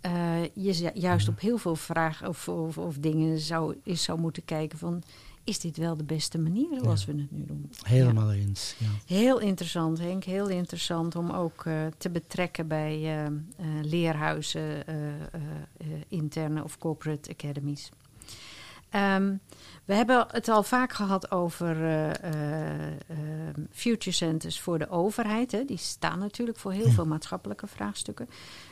eh, 0.00 0.42
je 0.44 0.72
ju- 0.72 0.90
juist 0.94 1.28
op 1.28 1.40
heel 1.40 1.58
veel 1.58 1.76
vragen 1.76 2.28
of, 2.28 2.48
of, 2.48 2.78
of 2.78 2.98
dingen 2.98 3.38
zou, 3.38 3.76
is 3.84 4.02
zou 4.02 4.20
moeten 4.20 4.44
kijken 4.44 4.78
van, 4.78 5.02
is 5.44 5.58
dit 5.60 5.76
wel 5.76 5.96
de 5.96 6.04
beste 6.04 6.38
manier 6.38 6.68
zoals 6.82 7.04
we 7.04 7.12
het 7.12 7.30
nu 7.30 7.44
doen? 7.46 7.70
helemaal 7.82 8.32
eens. 8.32 8.74
Ja. 8.78 8.86
Heel 9.14 9.38
interessant, 9.40 9.98
Henk. 9.98 10.24
Heel 10.24 10.48
interessant 10.48 11.16
om 11.16 11.30
ook 11.30 11.64
eh, 11.64 11.74
te 11.98 12.10
betrekken 12.10 12.68
bij 12.68 12.94
eh, 13.02 13.26
eh, 13.26 13.32
leerhuizen, 13.82 14.86
eh, 14.86 15.06
eh, 15.08 15.14
eh, 15.76 15.86
interne 16.08 16.64
of 16.64 16.78
corporate 16.78 17.30
academies. 17.30 17.90
Ehm, 18.90 19.34
we 19.84 19.94
hebben 19.94 20.26
het 20.30 20.48
al 20.48 20.62
vaak 20.62 20.92
gehad 20.92 21.30
over 21.30 21.84
eh, 21.86 22.10
future 23.70 24.16
centers 24.16 24.60
voor 24.60 24.78
de 24.78 24.90
overheid. 24.90 25.52
Hè. 25.52 25.64
Die 25.64 25.76
staan 25.76 26.18
natuurlijk 26.18 26.58
voor 26.58 26.72
heel 26.72 26.86
Ja. 26.86 26.92
veel 26.92 27.06
maatschappelijke 27.06 27.66
vraagstukken. 27.66 28.28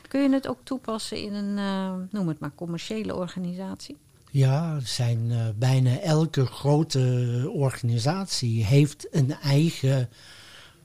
Kun 0.09 0.23
je 0.23 0.31
het 0.31 0.49
ook 0.49 0.61
toepassen 0.63 1.23
in 1.23 1.35
een, 1.35 1.59
eh, 1.59 1.95
noem 2.11 2.29
het 2.29 2.39
maar, 2.41 2.53
commerciële 2.55 3.15
organisatie? 3.15 3.97
Ja, 4.31 4.75
er 4.75 4.87
zijn 4.87 5.33
bijna 5.59 5.99
elke 5.99 6.47
grote 6.47 7.51
organisatie 7.53 8.65
heeft 8.65 9.07
een 9.11 9.35
eigen 9.35 10.09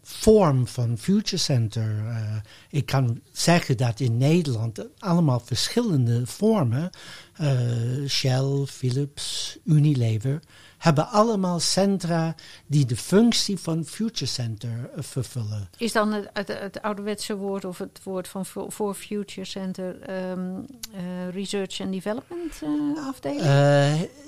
vorm 0.04 0.68
van 0.68 0.98
Future 0.98 1.38
Center. 1.38 2.04
Uh, 2.06 2.36
ik 2.70 2.86
kan 2.86 3.22
zeggen 3.32 3.78
dat 3.78 4.00
in 4.00 4.18
Nederland 4.18 4.86
allemaal 5.00 5.40
verschillende 5.40 6.28
vormen, 6.28 6.90
uh, 7.42 8.08
Shell, 8.08 8.66
Philips, 8.66 9.58
Unilever, 9.66 10.40
hebben 10.78 11.10
allemaal 11.10 11.60
centra 11.60 12.36
die 12.68 12.86
de 12.86 12.98
functie 12.98 13.60
van 13.60 13.86
Future 13.86 14.26
Center 14.26 14.70
uh, 14.70 15.04
vervullen. 15.04 15.70
Is 15.78 15.92
dan 15.92 16.14
het, 16.14 16.30
het, 16.34 16.48
het, 16.48 16.82
ouderwetse 16.82 17.36
woord 17.36 17.66
of 17.66 17.78
het 17.78 18.00
woord 18.04 18.28
van 18.28 18.46
voor 18.68 18.94
Future 18.94 19.46
Center 19.48 19.96
um, 20.32 20.66
uh, 20.96 21.30
Research 21.34 21.82
and 21.82 21.92
Development 21.92 22.62
afdeling? 22.98 23.42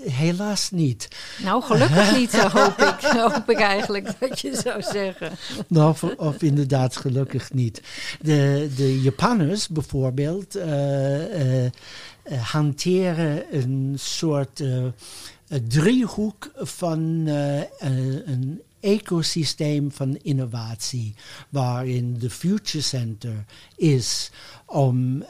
helaas 0.09 0.71
niet. 0.71 1.07
Nou, 1.43 1.63
gelukkig 1.63 2.15
niet, 2.17 2.35
hoop 2.57 2.77
ik. 2.77 3.01
hoop 3.01 3.49
ik 3.49 3.59
eigenlijk 3.59 4.19
dat 4.19 4.39
je 4.39 4.55
zou 4.55 4.81
zeggen. 4.81 5.31
Nou, 5.67 5.89
of, 5.89 6.03
of 6.03 6.41
inderdaad 6.41 6.95
gelukkig 6.95 7.53
niet. 7.53 7.81
De, 8.21 8.69
de 8.75 9.01
Japanners 9.01 9.67
bijvoorbeeld 9.67 10.55
hanteren 12.33 13.57
een 13.57 13.93
soort 13.99 14.61
het 15.47 15.69
driehoek 15.69 16.51
van 16.55 16.99
uh, 17.27 17.61
een 17.77 18.61
ecosysteem 18.79 19.91
van 19.91 20.17
innovatie, 20.21 21.13
waarin 21.49 22.15
de 22.19 22.29
Future 22.29 22.83
Center 22.83 23.45
is 23.75 24.31
om 24.65 25.23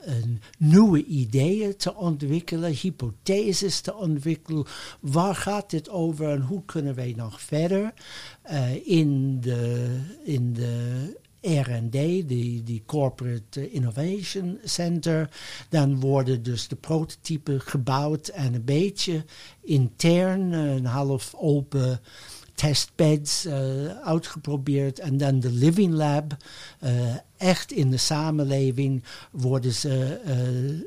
een 0.00 0.40
nieuwe 0.58 1.04
ideeën 1.04 1.76
te 1.76 1.94
ontwikkelen, 1.94 2.72
hypotheses 2.72 3.80
te 3.80 3.94
ontwikkelen. 3.94 4.66
Waar 5.00 5.34
gaat 5.34 5.70
dit 5.70 5.88
over 5.88 6.28
en 6.30 6.40
hoe 6.40 6.62
kunnen 6.64 6.94
wij 6.94 7.14
nog 7.16 7.40
verder 7.40 7.92
in 8.84 9.40
de, 9.40 9.96
in 10.24 10.52
de 10.52 11.16
R&D, 11.40 11.92
die, 12.28 12.62
die 12.62 12.82
Corporate 12.86 13.70
Innovation 13.70 14.58
Center. 14.64 15.30
Dan 15.68 16.00
worden 16.00 16.42
dus 16.42 16.68
de 16.68 16.76
prototypen 16.76 17.60
gebouwd 17.60 18.28
en 18.28 18.54
een 18.54 18.64
beetje 18.64 19.24
intern, 19.60 20.52
een 20.52 20.84
half 20.84 21.34
open 21.34 22.00
testbeds 22.54 23.46
uh, 23.46 23.52
uitgeprobeerd. 24.02 24.98
En 24.98 25.16
dan 25.16 25.40
de 25.40 25.52
Living 25.52 25.94
Lab. 25.94 26.36
Echt 27.36 27.72
in 27.72 27.90
de 27.90 27.96
samenleving 27.96 29.04
worden 29.30 29.72
ze 29.72 30.20
uh, 30.26 30.84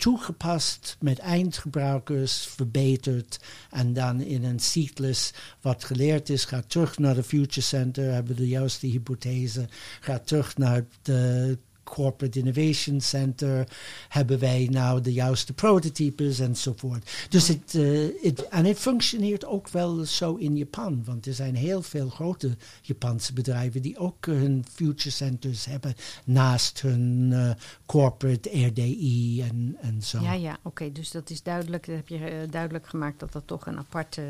toegepast 0.00 0.96
met 1.00 1.18
eindgebruikers, 1.18 2.46
verbeterd. 2.46 3.40
En 3.70 3.92
dan 3.92 4.20
in 4.20 4.44
een 4.44 4.58
cyclus 4.58 5.32
wat 5.60 5.84
geleerd 5.84 6.28
is, 6.28 6.44
gaat 6.44 6.70
terug 6.70 6.98
naar 6.98 7.14
de 7.14 7.22
Future 7.22 7.60
Center, 7.60 8.12
hebben 8.12 8.36
de 8.36 8.48
juiste 8.48 8.86
hypothese, 8.86 9.68
gaat 10.00 10.26
terug 10.26 10.56
naar 10.56 10.84
de 11.02 11.58
Corporate 11.90 12.38
Innovation 12.38 13.00
Center 13.00 13.68
hebben 14.08 14.38
wij 14.38 14.68
nou 14.70 15.00
de 15.00 15.12
juiste 15.12 15.52
prototypes 15.52 16.38
enzovoort. 16.38 17.26
Dus 17.28 17.48
het, 17.48 17.74
uh, 17.74 18.08
het, 18.22 18.48
en 18.48 18.64
het 18.64 18.78
functioneert 18.78 19.44
ook 19.44 19.68
wel 19.68 20.04
zo 20.04 20.34
in 20.34 20.56
Japan, 20.56 21.04
want 21.04 21.26
er 21.26 21.34
zijn 21.34 21.54
heel 21.54 21.82
veel 21.82 22.08
grote 22.08 22.56
Japanse 22.82 23.32
bedrijven 23.32 23.82
die 23.82 23.98
ook 23.98 24.26
hun 24.26 24.64
future 24.72 25.10
centers 25.10 25.64
hebben 25.64 25.94
naast 26.24 26.80
hun 26.80 27.30
uh, 27.32 27.50
corporate 27.86 28.66
RDI 28.66 29.42
en, 29.42 29.76
en 29.80 30.02
zo. 30.02 30.22
Ja, 30.22 30.32
ja, 30.32 30.58
oké, 30.62 30.92
dus 30.92 31.10
dat 31.10 31.30
is 31.30 31.42
duidelijk, 31.42 31.86
dat 31.86 31.96
heb 31.96 32.08
je 32.08 32.18
uh, 32.18 32.50
duidelijk 32.50 32.86
gemaakt 32.86 33.20
dat 33.20 33.32
dat 33.32 33.46
toch 33.46 33.66
een 33.66 33.78
aparte 33.78 34.22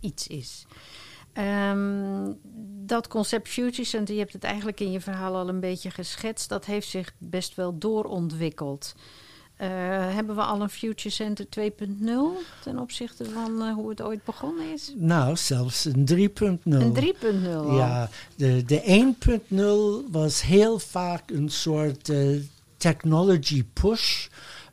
iets 0.00 0.26
is. 0.26 0.66
Um, 1.38 2.38
dat 2.86 3.08
concept 3.08 3.48
Future 3.48 3.84
Center, 3.84 4.14
je 4.14 4.20
hebt 4.20 4.32
het 4.32 4.44
eigenlijk 4.44 4.80
in 4.80 4.92
je 4.92 5.00
verhaal 5.00 5.36
al 5.36 5.48
een 5.48 5.60
beetje 5.60 5.90
geschetst, 5.90 6.48
dat 6.48 6.64
heeft 6.64 6.88
zich 6.88 7.12
best 7.18 7.54
wel 7.54 7.78
doorontwikkeld. 7.78 8.94
Uh, 9.60 9.66
hebben 10.14 10.34
we 10.34 10.42
al 10.42 10.60
een 10.60 10.70
Future 10.70 11.14
Center 11.14 11.46
2.0 11.60 11.62
ten 12.62 12.78
opzichte 12.78 13.24
van 13.24 13.62
uh, 13.62 13.74
hoe 13.74 13.88
het 13.88 14.02
ooit 14.02 14.24
begonnen 14.24 14.72
is? 14.72 14.92
Nou, 14.96 15.36
zelfs 15.36 15.84
een 15.84 16.08
3.0. 16.14 16.58
Een 16.64 16.94
3.0 16.94 17.42
Ja, 17.74 18.08
de, 18.36 18.64
de 18.64 19.14
1.0 20.06 20.10
was 20.10 20.42
heel 20.42 20.78
vaak 20.78 21.30
een 21.30 21.48
soort 21.48 22.08
uh, 22.08 22.40
technology 22.76 23.64
push 23.72 24.26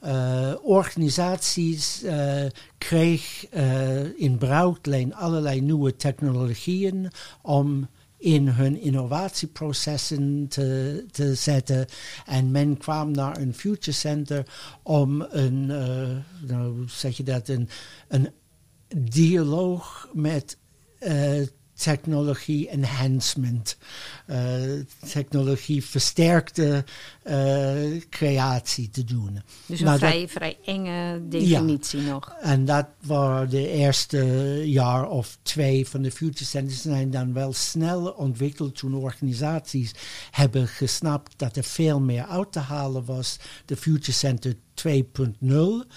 uh, 0.05 0.53
organisaties 0.63 2.03
uh, 2.03 2.45
kreeg 2.77 3.45
uh, 3.53 4.19
in 4.19 4.38
bruikleen 4.38 5.13
allerlei 5.13 5.62
nieuwe 5.62 5.95
technologieën 5.95 7.12
om 7.41 7.88
in 8.17 8.47
hun 8.47 8.81
innovatieprocessen 8.81 10.45
te, 10.47 11.05
te 11.12 11.36
zetten. 11.36 11.86
En 12.25 12.51
men 12.51 12.77
kwam 12.77 13.12
naar 13.12 13.38
een 13.38 13.53
Future 13.53 13.97
Center 13.97 14.45
om 14.83 15.21
een, 15.21 15.65
nou, 16.47 16.83
zeg 16.88 17.17
je 17.17 17.23
dat, 17.23 17.47
een, 17.47 17.69
een 18.07 18.29
dialoog 18.97 20.10
met 20.13 20.57
technologie 21.77 22.69
enhancement, 22.69 23.77
uh, 24.27 24.37
technologie 25.11 25.83
versterkte 25.85 26.83
uh, 27.23 28.01
creatie 28.09 28.89
te 28.89 29.03
doen. 29.03 29.41
Dus 29.65 29.79
een 29.79 29.85
nou, 29.85 29.97
vrij, 29.97 30.21
dat, 30.21 30.31
vrij 30.31 30.57
enge 30.65 31.27
definitie 31.27 32.01
ja, 32.01 32.11
nog. 32.11 32.35
En 32.41 32.65
dat 32.65 32.87
waren 33.01 33.49
de 33.49 33.69
eerste 33.69 34.23
jaar 34.65 35.09
of 35.09 35.37
twee 35.41 35.87
van 35.87 36.01
de 36.01 36.11
Future 36.11 36.45
Centers 36.45 36.81
zijn 36.81 37.11
dan 37.11 37.33
wel 37.33 37.53
snel 37.53 38.09
ontwikkeld 38.09 38.75
toen 38.75 38.93
organisaties 38.93 39.91
hebben 40.31 40.67
gesnapt 40.67 41.33
dat 41.37 41.55
er 41.55 41.63
veel 41.63 41.99
meer 41.99 42.25
uit 42.25 42.51
te 42.51 42.59
halen 42.59 43.05
was. 43.05 43.39
De 43.65 43.77
Future 43.77 44.11
Center 44.11 44.55
2.0. 44.87 45.87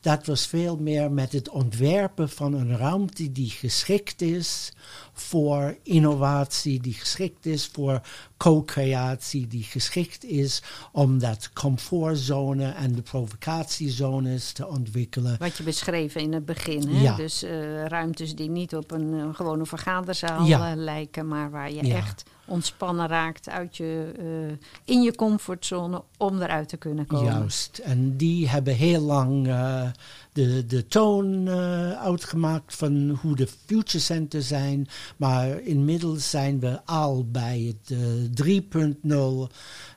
Dat 0.00 0.26
was 0.26 0.46
veel 0.46 0.76
meer 0.76 1.10
met 1.12 1.32
het 1.32 1.48
ontwerpen 1.48 2.28
van 2.28 2.52
een 2.52 2.76
ruimte 2.76 3.32
die 3.32 3.50
geschikt 3.50 4.22
is 4.22 4.72
voor 5.20 5.76
innovatie, 5.82 6.80
die 6.80 6.94
geschikt 6.94 7.46
is 7.46 7.70
voor 7.72 8.00
co-creatie, 8.36 9.46
die 9.46 9.62
geschikt 9.62 10.24
is 10.24 10.62
om 10.92 11.18
dat 11.18 11.50
comfortzone 11.52 12.68
en 12.70 12.94
de 12.94 13.02
provocatiezones 13.02 14.52
te 14.52 14.66
ontwikkelen. 14.66 15.36
Wat 15.38 15.56
je 15.56 15.62
beschreef 15.62 16.14
in 16.14 16.32
het 16.32 16.44
begin, 16.44 16.88
hè? 16.88 17.02
Ja. 17.02 17.16
dus 17.16 17.44
uh, 17.44 17.84
ruimtes 17.84 18.34
die 18.34 18.50
niet 18.50 18.76
op 18.76 18.90
een 18.90 19.12
uh, 19.12 19.34
gewone 19.34 19.66
vergaderzaal 19.66 20.44
ja. 20.44 20.70
uh, 20.70 20.76
lijken, 20.76 21.28
maar 21.28 21.50
waar 21.50 21.72
je 21.72 21.80
echt 21.80 22.22
ontspannen 22.50 23.06
raakt 23.06 23.48
uit 23.48 23.76
je, 23.76 24.12
uh, 24.18 24.56
in 24.84 25.02
je 25.02 25.14
comfortzone 25.14 26.02
om 26.16 26.42
eruit 26.42 26.68
te 26.68 26.76
kunnen 26.76 27.06
komen. 27.06 27.32
Juist, 27.32 27.78
en 27.78 28.16
die 28.16 28.48
hebben 28.48 28.74
heel 28.74 29.00
lang 29.00 29.46
uh, 29.46 29.88
de, 30.32 30.66
de 30.66 30.86
toon 30.86 31.46
uh, 31.46 31.92
uitgemaakt 31.92 32.76
van 32.76 33.18
hoe 33.20 33.36
de 33.36 33.48
future 33.66 33.98
centers 33.98 34.46
zijn. 34.46 34.88
Maar 35.16 35.60
inmiddels 35.60 36.30
zijn 36.30 36.60
we 36.60 36.80
al 36.84 37.30
bij 37.30 37.74
het 37.84 37.94
3.0 38.42 39.12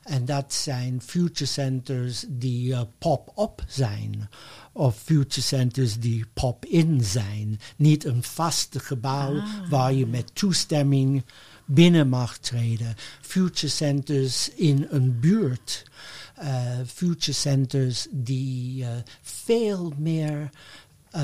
en 0.02 0.24
dat 0.24 0.52
zijn 0.52 1.00
future 1.02 1.46
centers 1.46 2.24
die 2.28 2.76
pop-up 2.98 3.64
zijn 3.66 4.28
of 4.74 4.98
future 5.04 5.40
centers 5.40 5.98
die 5.98 6.24
pop-in 6.32 7.04
zijn. 7.04 7.60
Niet 7.76 8.04
een 8.04 8.22
vaste 8.22 8.78
gebouw 8.78 9.36
ah. 9.36 9.70
waar 9.70 9.92
je 9.92 10.06
met 10.06 10.34
toestemming 10.34 11.24
binnen 11.64 12.08
mag 12.08 12.38
treden. 12.38 12.94
Future 13.20 13.72
centers 13.72 14.50
in 14.54 14.86
een 14.90 15.20
buurt. 15.20 15.84
Uh, 16.42 16.78
future 16.86 17.32
centers 17.32 18.06
die 18.10 18.82
uh, 18.82 18.88
veel 19.22 19.92
meer 19.98 20.50
uh, 21.16 21.22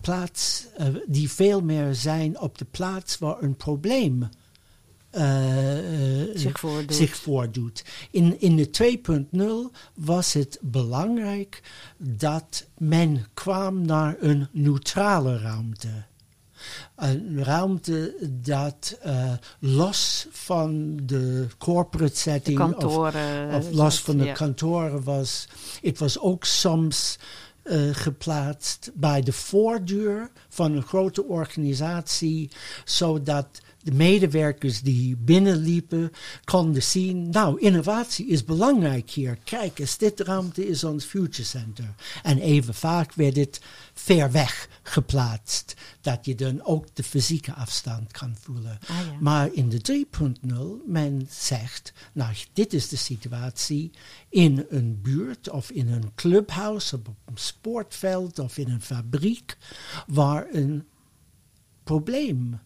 plaats, 0.00 0.66
die 1.06 1.30
veel 1.30 1.60
meer 1.60 1.94
zijn 1.94 2.40
op 2.40 2.58
de 2.58 2.64
plaats 2.64 3.18
waar 3.18 3.42
een 3.42 3.56
probleem 3.56 4.28
zich 6.34 6.58
voordoet. 6.58 6.94
Zich 6.94 7.16
voordoet. 7.16 7.84
In, 8.10 8.40
in 8.40 8.56
de 8.56 8.98
2.0 9.72 9.78
was 9.94 10.32
het 10.32 10.58
belangrijk 10.62 11.62
dat 11.96 12.66
men 12.78 13.26
kwam 13.34 13.86
naar 13.86 14.16
een 14.20 14.48
neutrale 14.52 15.38
ruimte 15.38 16.04
een 16.96 17.44
ruimte 17.44 18.14
dat 18.30 18.98
uh, 19.06 19.32
los 19.58 20.26
van 20.30 20.98
de 21.02 21.46
corporate 21.58 22.16
setting 22.16 22.58
de 22.58 22.62
kantoren, 22.62 23.54
of, 23.54 23.66
of 23.66 23.72
los 23.72 24.00
van 24.00 24.16
de 24.18 24.24
ja. 24.24 24.32
kantoren 24.32 25.02
was. 25.04 25.48
Het 25.82 25.98
was 25.98 26.18
ook 26.18 26.44
soms 26.44 27.18
uh, 27.64 27.94
geplaatst 27.94 28.90
bij 28.94 29.22
de 29.22 29.32
voordeur 29.32 30.30
van 30.48 30.72
een 30.72 30.82
grote 30.82 31.24
organisatie, 31.24 32.50
zodat 32.84 33.46
de 33.88 33.94
medewerkers 33.94 34.80
die 34.80 35.16
binnenliepen 35.16 36.10
konden 36.44 36.82
zien, 36.82 37.30
nou, 37.30 37.60
innovatie 37.60 38.26
is 38.26 38.44
belangrijk 38.44 39.10
hier. 39.10 39.38
Kijk 39.44 39.78
eens, 39.78 39.98
dit 39.98 40.20
ruimte 40.20 40.68
is 40.68 40.84
ons 40.84 41.04
Future 41.04 41.48
Center. 41.48 41.94
En 42.22 42.38
even 42.38 42.74
vaak 42.74 43.12
werd 43.14 43.36
het 43.36 43.60
ver 43.94 44.32
weg 44.32 44.68
geplaatst, 44.82 45.74
dat 46.00 46.24
je 46.24 46.34
dan 46.34 46.64
ook 46.64 46.86
de 46.94 47.02
fysieke 47.02 47.52
afstand 47.52 48.12
kan 48.12 48.36
voelen. 48.40 48.78
Ah, 48.86 48.96
ja. 48.96 49.16
Maar 49.20 49.52
in 49.52 49.68
de 49.68 50.06
3.0, 50.42 50.56
men 50.86 51.26
zegt, 51.30 51.92
nou, 52.12 52.34
dit 52.52 52.72
is 52.72 52.88
de 52.88 52.96
situatie 52.96 53.90
in 54.28 54.66
een 54.68 54.98
buurt 55.02 55.50
of 55.50 55.70
in 55.70 55.88
een 55.88 56.14
clubhouse, 56.14 56.96
op 56.96 57.08
een 57.24 57.32
sportveld 57.34 58.38
of 58.38 58.58
in 58.58 58.70
een 58.70 58.82
fabriek, 58.82 59.56
waar 60.06 60.46
een 60.50 60.84
probleem 61.84 62.60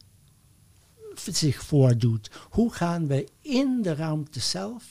zich 1.30 1.62
voordoet. 1.62 2.30
Hoe 2.50 2.72
gaan 2.72 3.06
we 3.06 3.28
in 3.40 3.82
de 3.82 3.94
ruimte 3.94 4.40
zelf 4.40 4.84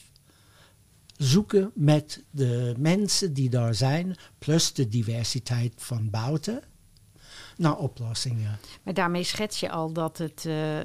zoeken 1.18 1.72
met 1.74 2.24
de 2.30 2.76
mensen 2.78 3.34
die 3.34 3.50
daar 3.50 3.76
zijn, 3.76 4.16
plus 4.38 4.74
de 4.74 4.88
diversiteit 4.88 5.74
van 5.76 6.10
buiten, 6.10 6.64
naar 7.58 7.78
oplossingen. 7.78 8.60
Maar 8.84 8.94
daarmee 8.94 9.24
schets 9.24 9.60
je 9.60 9.70
al 9.70 9.94
dat 9.94 10.18
het 10.18 10.44
uh, 10.48 10.78
uh, 10.78 10.84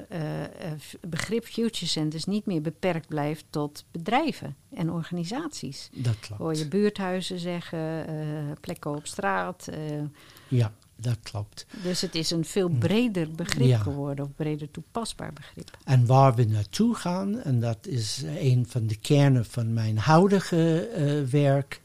begrip 1.07 1.45
Future 1.45 1.85
Centers 1.85 2.25
niet 2.25 2.45
meer 2.45 2.61
beperkt 2.61 3.07
blijft 3.07 3.45
tot 3.49 3.85
bedrijven 3.91 4.55
en 4.73 4.91
organisaties. 4.91 5.89
Dat 5.93 6.19
klopt. 6.19 6.41
Hoor 6.41 6.55
je 6.55 6.67
buurthuizen 6.67 7.39
zeggen, 7.39 8.09
uh, 8.09 8.51
plekken 8.61 8.95
op 8.95 9.07
straat. 9.07 9.69
ja, 10.47 10.73
dat 10.99 11.17
klopt. 11.23 11.65
Dus 11.83 12.01
het 12.01 12.15
is 12.15 12.31
een 12.31 12.45
veel 12.45 12.69
breder 12.69 13.31
begrip 13.31 13.67
ja. 13.67 13.77
geworden, 13.77 14.25
of 14.25 14.31
breder 14.35 14.71
toepasbaar 14.71 15.33
begrip. 15.33 15.77
En 15.83 16.05
waar 16.05 16.35
we 16.35 16.45
naartoe 16.45 16.95
gaan, 16.95 17.41
en 17.41 17.59
dat 17.59 17.87
is 17.87 18.23
een 18.25 18.65
van 18.69 18.87
de 18.87 18.95
kernen 18.95 19.45
van 19.45 19.73
mijn 19.73 19.97
huidige 19.97 20.89
werk, 21.29 21.81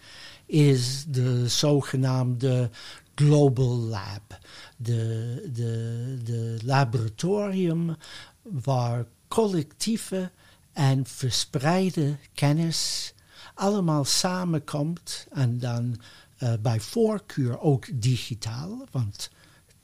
is 0.47 1.05
de 1.09 1.49
zogenaamde 1.49 2.71
Global 3.15 3.77
Lab. 3.77 4.39
De, 4.77 5.51
de, 5.53 6.19
de 6.25 6.59
laboratorium 6.65 7.97
waar 8.43 9.07
collectieve 9.29 10.31
en 10.73 11.07
verspreide 11.07 12.17
kennis 12.35 13.15
allemaal 13.55 14.05
samenkomt 14.05 15.27
en 15.31 15.59
dan 15.59 15.97
uh, 16.43 16.53
bij 16.63 16.81
voorkeur 16.81 17.61
ook 17.61 17.87
digitaal, 18.03 18.87
want 18.91 19.31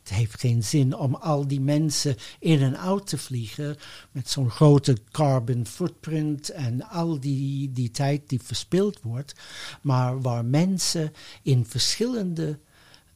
het 0.09 0.17
heeft 0.17 0.41
geen 0.41 0.65
zin 0.65 0.97
om 0.97 1.15
al 1.15 1.47
die 1.47 1.61
mensen 1.61 2.17
in 2.39 2.63
en 2.63 2.79
uit 2.79 3.07
te 3.07 3.19
vliegen 3.19 3.77
met 4.13 4.31
zo'n 4.31 4.51
grote 4.51 4.97
carbon 5.11 5.67
footprint 5.67 6.49
en 6.49 6.89
al 6.89 7.21
die, 7.21 7.73
die 7.73 7.91
tijd 7.91 8.29
die 8.29 8.43
verspild 8.43 9.03
wordt, 9.03 9.35
maar 9.83 10.21
waar 10.21 10.45
mensen 10.45 11.13
in 11.43 11.67
verschillende 11.67 12.59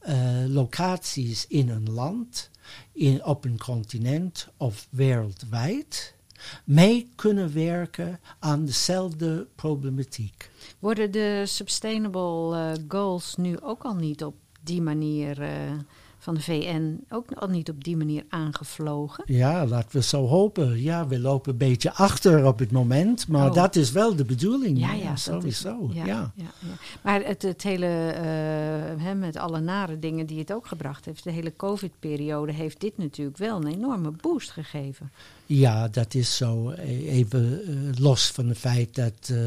uh, 0.07 0.45
locaties 0.47 1.47
in 1.47 1.69
een 1.69 1.91
land, 1.91 2.49
in, 2.91 3.25
op 3.25 3.45
een 3.45 3.57
continent 3.57 4.47
of 4.57 4.87
wereldwijd 4.89 6.15
mee 6.63 7.11
kunnen 7.15 7.53
werken 7.53 8.19
aan 8.39 8.65
dezelfde 8.65 9.47
problematiek. 9.55 10.51
Worden 10.79 11.11
de 11.11 11.43
sustainable 11.45 12.55
uh, 12.57 12.71
goals 12.87 13.35
nu 13.35 13.59
ook 13.61 13.83
al 13.83 13.95
niet 13.95 14.23
op 14.23 14.35
die 14.61 14.81
manier 14.81 15.41
uh, 15.41 15.49
van 16.23 16.33
de 16.33 16.41
VN 16.41 17.03
ook 17.09 17.31
al 17.31 17.47
niet 17.47 17.69
op 17.69 17.83
die 17.83 17.97
manier 17.97 18.23
aangevlogen? 18.29 19.23
Ja, 19.27 19.65
laten 19.65 19.97
we 19.97 20.03
zo 20.03 20.27
hopen. 20.27 20.81
Ja, 20.81 21.07
we 21.07 21.19
lopen 21.19 21.51
een 21.51 21.57
beetje 21.57 21.93
achter 21.93 22.45
op 22.45 22.59
het 22.59 22.71
moment, 22.71 23.27
maar 23.27 23.49
oh. 23.49 23.55
dat 23.55 23.75
is 23.75 23.91
wel 23.91 24.15
de 24.15 24.25
bedoeling. 24.25 24.79
Ja, 24.79 24.93
ja, 24.93 25.15
sowieso. 25.15 25.87
Is, 25.89 25.95
ja, 25.95 26.05
ja. 26.05 26.31
ja, 26.35 26.51
Maar 27.01 27.25
het, 27.25 27.41
het 27.41 27.63
hele, 27.63 28.13
uh, 28.13 29.03
hè, 29.03 29.15
met 29.15 29.37
alle 29.37 29.59
nare 29.59 29.99
dingen 29.99 30.25
die 30.25 30.39
het 30.39 30.53
ook 30.53 30.67
gebracht 30.67 31.05
heeft, 31.05 31.23
de 31.23 31.31
hele 31.31 31.55
COVID-periode 31.55 32.51
heeft 32.51 32.79
dit 32.79 32.97
natuurlijk 32.97 33.37
wel 33.37 33.57
een 33.57 33.73
enorme 33.73 34.11
boost 34.11 34.51
gegeven. 34.51 35.11
Ja, 35.45 35.87
dat 35.87 36.13
is 36.13 36.37
zo. 36.37 36.71
Even 36.71 37.61
uh, 37.69 37.99
los 37.99 38.27
van 38.27 38.47
het 38.47 38.57
feit 38.57 38.95
dat, 38.95 39.29
uh, 39.31 39.39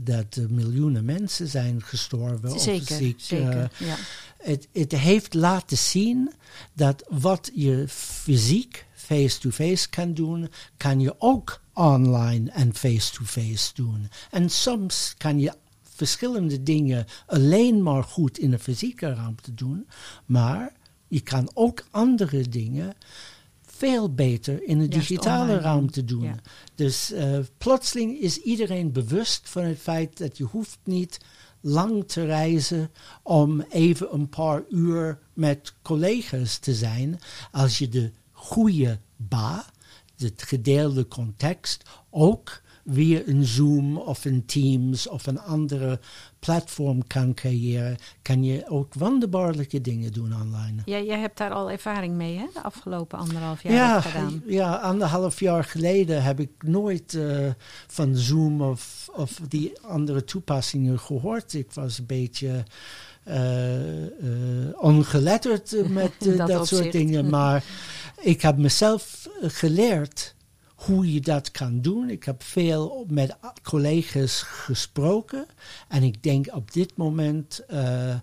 dat 0.00 0.38
miljoenen 0.48 1.04
mensen 1.04 1.48
zijn 1.48 1.82
gestorven 1.82 2.60
zeker, 2.60 2.80
of 2.80 2.98
ziek. 2.98 3.20
Zeker, 3.20 3.70
ja. 3.78 3.96
Het, 4.42 4.68
het 4.72 4.92
heeft 4.92 5.34
laten 5.34 5.78
zien 5.78 6.32
dat 6.72 7.04
wat 7.08 7.50
je 7.54 7.84
fysiek 7.88 8.86
face-to-face 8.94 9.88
kan 9.88 10.14
doen, 10.14 10.48
kan 10.76 11.00
je 11.00 11.14
ook 11.18 11.60
online 11.74 12.50
en 12.50 12.74
face-to-face 12.74 13.74
doen. 13.74 14.08
En 14.30 14.50
soms 14.50 15.14
kan 15.18 15.40
je 15.40 15.52
verschillende 15.82 16.62
dingen 16.62 17.06
alleen 17.26 17.82
maar 17.82 18.04
goed 18.04 18.38
in 18.38 18.50
de 18.50 18.58
fysieke 18.58 19.14
ruimte 19.14 19.54
doen, 19.54 19.88
maar 20.26 20.72
je 21.08 21.20
kan 21.20 21.50
ook 21.54 21.84
andere 21.90 22.48
dingen 22.48 22.94
veel 23.66 24.14
beter 24.14 24.62
in 24.62 24.78
de 24.78 24.88
digitale 24.88 25.58
ruimte 25.58 26.04
doen. 26.04 26.40
Dus 26.74 27.12
uh, 27.12 27.38
plotseling 27.58 28.18
is 28.18 28.38
iedereen 28.38 28.92
bewust 28.92 29.48
van 29.48 29.62
het 29.62 29.78
feit 29.78 30.18
dat 30.18 30.36
je 30.36 30.44
hoeft 30.44 30.78
niet 30.84 31.18
lang 31.62 32.08
te 32.08 32.24
reizen 32.24 32.90
om 33.22 33.60
even 33.60 34.14
een 34.14 34.28
paar 34.28 34.62
uur 34.68 35.18
met 35.32 35.74
collega's 35.82 36.58
te 36.58 36.74
zijn. 36.74 37.20
Als 37.50 37.78
je 37.78 37.88
de 37.88 38.10
goede 38.32 38.98
ba, 39.16 39.64
het 40.16 40.42
gedeelde 40.42 41.08
context, 41.08 41.82
ook 42.10 42.61
via 42.86 43.20
een 43.26 43.44
Zoom 43.44 43.96
of 43.96 44.24
een 44.24 44.44
Teams 44.44 45.08
of 45.08 45.26
een 45.26 45.40
andere 45.40 46.00
platform 46.38 47.06
kan 47.06 47.34
creëren, 47.34 47.96
kan 48.22 48.44
je 48.44 48.68
ook 48.68 48.94
wonderbaarlijke 48.94 49.80
dingen 49.80 50.12
doen 50.12 50.34
online. 50.34 50.82
Ja, 50.84 51.00
jij 51.00 51.18
hebt 51.18 51.38
daar 51.38 51.50
al 51.50 51.70
ervaring 51.70 52.14
mee, 52.14 52.36
hè? 52.36 52.46
De 52.54 52.62
afgelopen 52.62 53.18
anderhalf 53.18 53.62
jaar 53.62 53.72
ja, 53.72 54.00
gedaan. 54.00 54.42
Ja, 54.46 54.74
anderhalf 54.74 55.40
jaar 55.40 55.64
geleden 55.64 56.22
heb 56.22 56.40
ik 56.40 56.50
nooit 56.58 57.12
uh, 57.12 57.48
van 57.86 58.16
Zoom 58.16 58.62
of, 58.62 59.08
of 59.12 59.40
die 59.48 59.72
andere 59.80 60.24
toepassingen 60.24 60.98
gehoord. 60.98 61.54
Ik 61.54 61.72
was 61.72 61.98
een 61.98 62.06
beetje 62.06 62.64
uh, 63.28 64.02
uh, 64.02 64.08
ongeletterd 64.76 65.74
met 65.88 66.12
dat, 66.18 66.48
dat 66.48 66.66
soort 66.66 66.92
dingen, 66.92 67.28
maar 67.28 67.64
ik 68.20 68.42
heb 68.42 68.56
mezelf 68.56 69.28
geleerd 69.40 70.34
hoe 70.84 71.12
je 71.12 71.20
dat 71.20 71.50
kan 71.50 71.80
doen. 71.80 72.10
Ik 72.10 72.24
heb 72.24 72.42
veel 72.42 73.06
met 73.08 73.36
collega's 73.62 74.42
gesproken. 74.42 75.46
En 75.88 76.02
ik 76.02 76.22
denk 76.22 76.54
op 76.54 76.72
dit 76.72 76.96
moment 76.96 77.60
uh, 77.70 78.14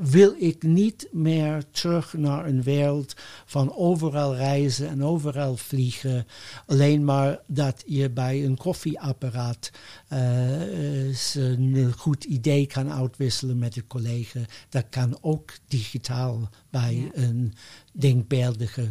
wil 0.00 0.34
ik 0.38 0.62
niet 0.62 1.08
meer 1.12 1.64
terug 1.70 2.12
naar 2.12 2.46
een 2.46 2.62
wereld 2.62 3.14
van 3.44 3.74
overal 3.74 4.36
reizen 4.36 4.88
en 4.88 5.04
overal 5.04 5.56
vliegen. 5.56 6.26
Alleen 6.66 7.04
maar 7.04 7.40
dat 7.46 7.82
je 7.86 8.10
bij 8.10 8.44
een 8.44 8.56
koffieapparaat 8.56 9.70
uh, 10.12 11.34
een 11.34 11.92
goed 11.96 12.24
idee 12.24 12.66
kan 12.66 12.92
uitwisselen 12.92 13.58
met 13.58 13.76
een 13.76 13.86
collega. 13.86 14.40
Dat 14.68 14.84
kan 14.90 15.18
ook 15.20 15.52
digitaal 15.68 16.48
bij 16.70 16.94
ja. 16.94 17.22
een 17.22 17.54
denkbeeldige 17.92 18.88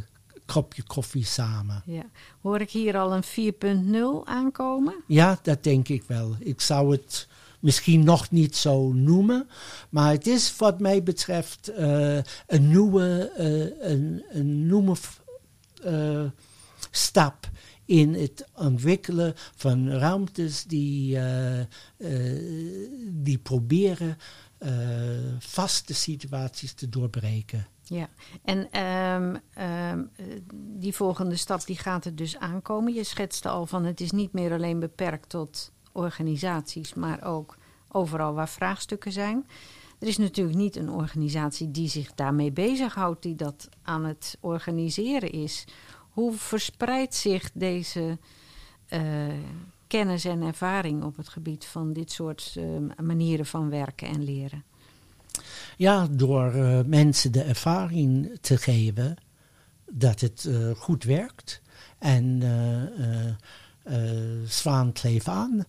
kopje 0.54 0.84
koffie 0.84 1.26
samen. 1.26 1.84
Ja. 1.86 2.06
Hoor 2.42 2.62
ik 2.62 2.70
hier 2.70 2.98
al 2.98 3.14
een 3.14 4.24
4.0 4.24 4.24
aankomen? 4.24 4.96
Ja, 5.08 5.40
dat 5.42 5.64
denk 5.64 5.88
ik 5.88 6.04
wel. 6.08 6.36
Ik 6.40 6.62
zou 6.62 6.92
het 6.92 7.28
misschien 7.60 8.04
nog 8.04 8.32
niet 8.32 8.56
zo 8.56 8.94
noemen, 8.94 9.50
maar 9.90 10.12
het 10.12 10.28
is 10.28 10.56
wat 10.58 10.80
mij 10.80 11.04
betreft 11.04 11.70
uh, 11.80 12.18
een 12.48 12.68
nieuwe, 12.68 13.32
uh, 13.40 13.90
een, 13.92 14.24
een 14.30 14.68
nieuwe 14.68 14.96
uh, 15.86 16.26
stap 16.92 17.50
in 17.86 18.14
het 18.14 18.46
ontwikkelen 18.56 19.34
van 19.56 19.90
ruimtes 19.90 20.64
die, 20.64 21.18
die 23.12 23.38
proberen 23.38 24.18
vaste 25.40 25.94
situaties 25.94 26.74
te 26.74 26.90
doorbreken. 26.90 27.68
Ja, 27.90 28.10
en 28.44 28.80
um, 28.82 29.42
um, 29.64 30.12
die 30.54 30.96
volgende 30.96 31.36
stap 31.36 31.66
die 31.66 31.78
gaat 31.78 32.06
er 32.06 32.16
dus 32.16 32.38
aankomen. 32.38 32.94
Je 32.94 33.04
schetste 33.04 33.50
al 33.50 33.66
van 33.66 33.86
het 33.86 34.02
is 34.02 34.12
niet 34.12 34.34
meer 34.34 34.54
alleen 34.54 34.80
beperkt 34.80 35.30
tot 35.30 35.72
organisaties, 35.92 36.94
maar 36.94 37.24
ook 37.24 37.58
overal 37.88 38.34
waar 38.34 38.50
vraagstukken 38.50 39.12
zijn. 39.12 39.48
Er 40.00 40.08
is 40.08 40.18
natuurlijk 40.18 40.58
niet 40.58 40.76
een 40.76 40.90
organisatie 40.90 41.72
die 41.72 41.90
zich 41.90 42.14
daarmee 42.14 42.52
bezighoudt, 42.52 43.24
die 43.24 43.36
dat 43.36 43.70
aan 43.82 44.06
het 44.06 44.38
organiseren 44.40 45.32
is. 45.32 45.66
Hoe 46.10 46.34
verspreidt 46.34 47.16
zich 47.16 47.52
deze 47.54 48.18
uh, 48.90 49.34
kennis 49.88 50.26
en 50.26 50.42
ervaring 50.42 51.04
op 51.04 51.18
het 51.18 51.30
gebied 51.30 51.66
van 51.66 51.94
dit 51.94 52.12
soort 52.12 52.56
uh, 52.58 52.66
manieren 53.04 53.46
van 53.46 53.70
werken 53.70 54.08
en 54.08 54.24
leren? 54.24 54.64
Ja, 55.78 56.08
door 56.12 56.56
uh, 56.56 56.80
mensen 56.86 57.32
de 57.32 57.42
ervaring 57.42 58.38
te 58.42 58.58
geven 58.58 59.16
dat 59.92 60.20
het 60.20 60.46
uh, 60.48 60.72
goed 60.76 61.04
werkt. 61.04 61.62
en 62.00 62.42
uh, 62.42 64.06
Zwaan 64.46 64.92
kleef 64.92 65.28
aan. 65.28 65.66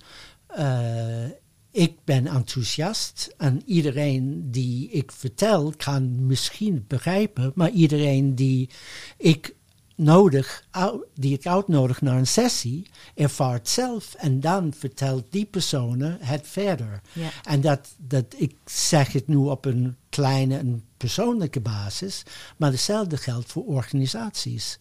ik 1.70 1.94
ben 2.04 2.26
enthousiast 2.26 3.34
en 3.36 3.62
iedereen 3.64 4.50
die 4.50 4.90
ik 4.90 5.12
vertel 5.12 5.72
kan 5.76 6.26
misschien 6.26 6.84
begrijpen, 6.88 7.52
maar 7.54 7.70
iedereen 7.70 8.34
die 8.34 8.70
ik 9.16 9.54
nodig, 10.00 10.64
die 11.14 11.34
ik 11.34 11.46
uitnodig 11.46 12.00
naar 12.00 12.18
een 12.18 12.26
sessie, 12.26 12.90
ervaart 13.14 13.68
zelf 13.68 14.14
en 14.14 14.40
dan 14.40 14.72
vertelt 14.76 15.24
die 15.30 15.44
personen 15.44 16.18
het 16.20 16.46
verder. 16.46 17.00
Ja. 17.12 17.28
En 17.42 17.60
dat, 17.60 17.88
dat, 17.96 18.24
ik 18.36 18.56
zeg 18.64 19.12
het 19.12 19.28
nu 19.28 19.36
op 19.36 19.64
een 19.64 19.96
kleine 20.08 20.58
en 20.58 20.84
persoonlijke 20.96 21.60
basis, 21.60 22.22
maar 22.56 22.70
hetzelfde 22.70 23.16
geldt 23.16 23.52
voor 23.52 23.64
organisaties. 23.64 24.78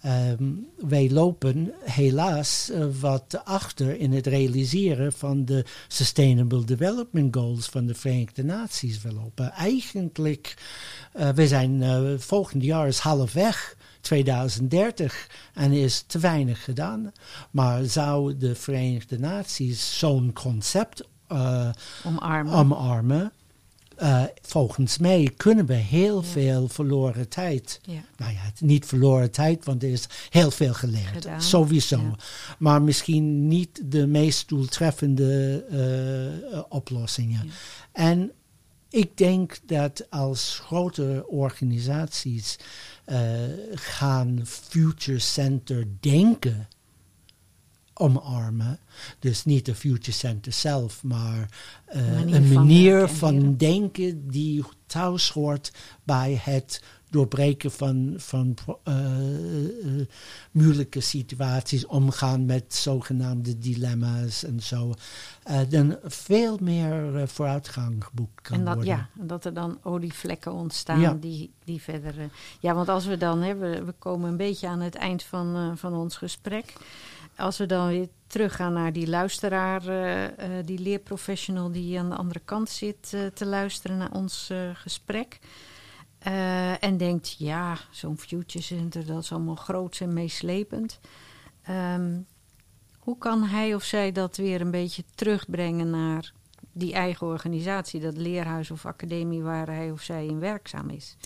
Ehm, 0.00 0.44
wij 0.76 1.10
lopen 1.10 1.72
helaas 1.84 2.70
uh, 2.72 2.84
wat 3.00 3.40
achter 3.44 3.98
in 4.00 4.12
het 4.12 4.26
realiseren 4.26 5.12
van 5.12 5.44
de 5.44 5.64
Sustainable 5.88 6.64
Development 6.64 7.36
Goals 7.36 7.66
van 7.66 7.86
de 7.86 7.94
Verenigde 7.94 8.44
Naties. 8.44 9.02
We 9.02 9.12
lopen 9.12 9.50
eigenlijk, 9.50 10.54
uh, 11.16 11.28
we 11.28 11.46
zijn 11.46 11.82
uh, 11.82 12.18
volgend 12.18 12.62
jaar 12.62 12.86
is 12.86 12.98
halfweg 12.98 13.76
2030 14.08 15.28
en 15.54 15.72
is 15.72 16.04
te 16.06 16.18
weinig 16.18 16.64
gedaan. 16.64 17.12
Maar 17.50 17.84
zou 17.84 18.36
de 18.36 18.54
Verenigde 18.54 19.18
Naties 19.18 19.98
zo'n 19.98 20.32
concept 20.32 21.08
omarmen? 22.04 22.52
omarmen 22.52 23.32
uh, 24.02 24.22
volgens 24.42 24.98
mij 24.98 25.32
kunnen 25.36 25.66
we 25.66 25.74
heel 25.74 26.22
veel 26.22 26.68
verloren 26.68 27.28
tijd. 27.28 27.80
Ja. 27.82 28.00
Nou 28.16 28.32
ja, 28.32 28.40
niet 28.58 28.86
verloren 28.86 29.30
tijd, 29.30 29.64
want 29.64 29.82
er 29.82 29.88
is 29.88 30.06
heel 30.30 30.50
veel 30.50 30.74
geleerd. 30.74 31.12
Gedaan. 31.12 31.42
Sowieso. 31.42 31.96
Ja. 31.96 32.14
Maar 32.58 32.82
misschien 32.82 33.48
niet 33.48 33.80
de 33.84 34.06
meest 34.06 34.48
doeltreffende 34.48 35.64
uh, 36.52 36.62
oplossingen. 36.68 37.50
En 37.92 38.32
ik 38.90 39.16
denk 39.16 39.58
dat 39.66 40.10
als 40.10 40.60
grote 40.64 41.24
organisaties 41.26 42.58
gaan 43.74 44.40
Future 44.44 45.18
Center 45.18 45.86
denken 46.00 46.68
omarmen. 47.98 48.78
Dus 49.18 49.44
niet 49.44 49.66
de 49.66 49.74
Future 49.74 50.12
Center 50.12 50.52
zelf, 50.52 51.02
maar 51.02 51.48
uh, 51.94 52.20
manier 52.20 52.34
een 52.34 52.46
van 52.46 52.52
manier 52.52 53.08
van, 53.08 53.40
ja. 53.40 53.56
denken 53.56 54.28
die 54.28 54.64
thuis 54.86 55.30
hoort 55.30 55.72
bij 56.04 56.40
het 56.42 56.82
doorbreken 57.10 57.70
van, 57.70 58.14
van 58.16 58.54
uh, 58.88 58.94
uh, 59.84 60.06
moeilijke 60.50 61.00
situaties, 61.00 61.86
omgaan 61.86 62.46
met 62.46 62.74
zogenaamde 62.74 63.58
dilemma's 63.58 64.44
en 64.44 64.60
zo. 64.60 64.94
dan 65.68 65.96
veel 66.04 66.58
meer 66.60 67.28
vooruitgang 67.28 68.04
geboekt 68.04 68.40
kan 68.42 68.58
en 68.58 68.64
dat, 68.64 68.74
worden. 68.74 68.94
Ja, 68.94 69.08
en 69.20 69.26
dat 69.26 69.44
er 69.44 69.54
dan 69.54 69.78
olievlekken 69.82 70.52
ontstaan 70.52 71.00
Ja. 71.00 71.16
die, 71.20 71.52
die 71.64 71.82
verder... 71.82 72.14
ja, 72.60 72.74
want 72.74 72.88
als 72.88 73.06
we 73.06 73.16
dan... 73.16 73.42
Hè, 73.42 73.54
we, 73.54 73.84
we 73.84 73.92
komen 73.98 74.30
een 74.30 74.36
beetje 74.36 74.68
aan 74.68 74.80
het 74.80 74.94
eind 74.94 75.22
van, 75.22 75.78
van 75.78 75.94
ons 75.94 76.16
gesprek 76.16 76.72
als 77.38 77.58
we 77.58 77.66
dan 77.66 77.88
weer 77.88 78.08
teruggaan 78.26 78.72
naar 78.72 78.92
die 78.92 79.08
luisteraar, 79.08 79.88
uh, 79.88 80.22
uh, 80.22 80.30
die 80.64 80.78
leerprofessional 80.78 81.72
die 81.72 81.98
aan 81.98 82.08
de 82.08 82.16
andere 82.16 82.40
kant 82.44 82.68
zit 82.68 83.12
uh, 83.14 83.26
te 83.26 83.46
luisteren 83.46 83.96
naar 83.96 84.12
ons 84.12 84.52
gesprek. 84.74 85.38
En 86.80 86.96
denkt, 86.96 87.34
ja, 87.38 87.78
zo'n 87.90 88.18
future 88.18 88.64
center, 88.64 89.06
dat 89.06 89.22
is 89.22 89.32
allemaal 89.32 89.54
groot 89.54 89.98
en 90.00 90.12
meeslepend. 90.12 91.00
Um, 91.70 92.26
hoe 92.98 93.18
kan 93.18 93.44
hij 93.44 93.74
of 93.74 93.84
zij 93.84 94.12
dat 94.12 94.36
weer 94.36 94.60
een 94.60 94.70
beetje 94.70 95.04
terugbrengen 95.14 95.90
naar 95.90 96.32
die 96.72 96.92
eigen 96.92 97.26
organisatie, 97.26 98.00
dat 98.00 98.16
leerhuis 98.16 98.70
of 98.70 98.86
academie 98.86 99.42
waar 99.42 99.66
hij 99.66 99.90
of 99.90 100.02
zij 100.02 100.26
in 100.26 100.38
werkzaam 100.38 100.90
is? 100.90 101.16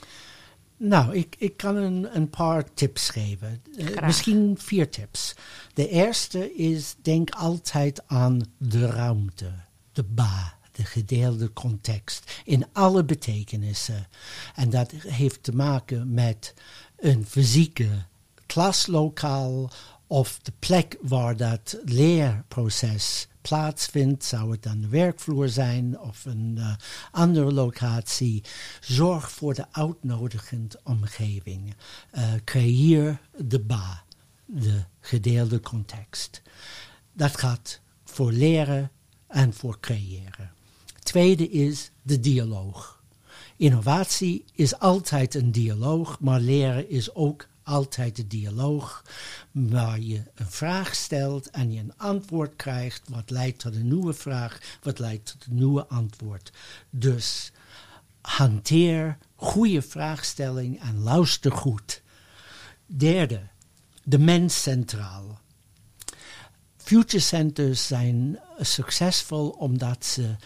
Nou, 0.76 1.14
ik, 1.14 1.36
ik 1.38 1.56
kan 1.56 1.76
een, 1.76 2.16
een 2.16 2.30
paar 2.30 2.74
tips 2.74 3.08
geven. 3.08 3.62
Uh, 3.76 4.00
misschien 4.06 4.58
vier 4.58 4.90
tips. 4.90 5.34
De 5.74 5.88
eerste 5.88 6.54
is, 6.54 6.96
denk 7.02 7.30
altijd 7.30 8.02
aan 8.06 8.40
de 8.56 8.86
ruimte, 8.86 9.52
de 9.92 10.04
ba, 10.04 10.58
de 10.72 10.84
gedeelde 10.84 11.52
context, 11.52 12.40
in 12.44 12.66
alle 12.72 13.04
betekenissen. 13.04 14.06
En 14.54 14.70
dat 14.70 14.90
heeft 14.90 15.42
te 15.42 15.54
maken 15.54 16.14
met 16.14 16.54
een 16.96 17.26
fysieke 17.26 17.88
klaslokaal 18.46 19.70
of 20.06 20.38
de 20.42 20.52
plek 20.58 20.96
waar 21.00 21.36
dat 21.36 21.78
leerproces 21.84 23.28
plaatsvindt, 23.40 24.24
zou 24.24 24.50
het 24.50 24.62
dan 24.62 24.80
de 24.80 24.88
werkvloer 24.88 25.48
zijn 25.48 26.00
of 26.00 26.24
een 26.24 26.54
uh, 26.58 26.74
andere 27.10 27.52
locatie. 27.52 28.44
Zorg 28.80 29.30
voor 29.30 29.54
de 29.54 29.66
uitnodigende 29.70 30.80
omgeving. 30.84 31.74
Uh, 32.14 32.32
creëer 32.44 33.20
de 33.36 33.60
ba, 33.60 34.02
de 34.46 34.84
gedeelde 35.00 35.60
context. 35.60 36.42
Dat 37.12 37.38
gaat 37.38 37.80
voor 38.04 38.32
leren 38.32 38.90
en 39.26 39.54
voor 39.54 39.80
creëren. 39.80 40.52
Tweede 41.02 41.50
is 41.50 41.90
de 42.02 42.20
dialoog. 42.20 43.02
Innovatie 43.56 44.44
is 44.54 44.78
altijd 44.78 45.34
een 45.34 45.52
dialoog, 45.52 46.20
maar 46.20 46.40
leren 46.40 46.88
is 46.88 47.14
ook 47.14 47.46
altijd 47.62 48.16
de 48.16 48.26
dialoog, 48.26 49.04
waar 49.50 50.00
je 50.00 50.22
een 50.34 50.50
vraag 50.50 50.94
stelt 50.94 51.50
en 51.50 51.72
je 51.72 51.80
een 51.80 51.96
antwoord 51.96 52.56
krijgt, 52.56 53.08
wat 53.08 53.30
leidt 53.30 53.58
tot 53.58 53.74
een 53.74 53.88
nieuwe 53.88 54.12
vraag, 54.12 54.78
wat 54.82 54.98
leidt 54.98 55.26
tot 55.26 55.46
een 55.46 55.54
nieuwe 55.54 55.86
antwoord. 55.86 56.52
Dus 56.90 57.52
hanteer 58.20 59.18
goede 59.34 59.82
vraagstelling 59.82 60.80
en 60.80 61.02
luister 61.02 61.52
goed. 61.52 62.02
Derde, 62.86 63.40
de 64.02 64.18
mens 64.18 64.62
centraal. 64.62 65.40
Future 66.76 67.22
centers 67.22 67.86
zijn 67.86 68.38
succesvol 68.60 69.48
omdat 69.48 70.04
ze 70.04 70.36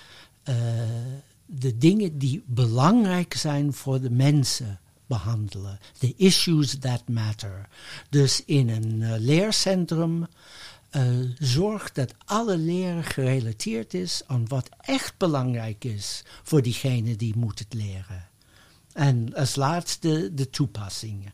de 1.47 1.79
dingen 1.79 2.19
die 2.19 2.43
belangrijk 2.47 3.35
zijn 3.35 3.73
voor 3.73 4.01
de 4.01 4.11
mensen 4.11 4.81
behandelen. 5.07 5.79
The 5.99 6.15
issues 6.17 6.79
that 6.79 7.09
matter. 7.09 7.69
Dus 8.11 8.45
in 8.45 8.69
een 8.69 9.01
uh, 9.01 9.15
leercentrum 9.19 10.27
uh, 10.91 11.03
zorg 11.39 11.93
dat 11.93 12.15
alle 12.25 12.57
leren 12.57 13.05
gerelateerd 13.05 13.95
is 13.95 14.23
aan 14.27 14.49
wat 14.49 14.69
echt 14.81 15.17
belangrijk 15.17 15.85
is 15.85 16.23
voor 16.43 16.63
diegene 16.63 17.17
die 17.17 17.37
moet 17.37 17.59
het 17.59 17.75
leren. 17.75 18.29
En 18.93 19.35
als 19.35 19.57
laatste 19.57 20.35
de 20.35 20.51
toepassing, 20.51 21.33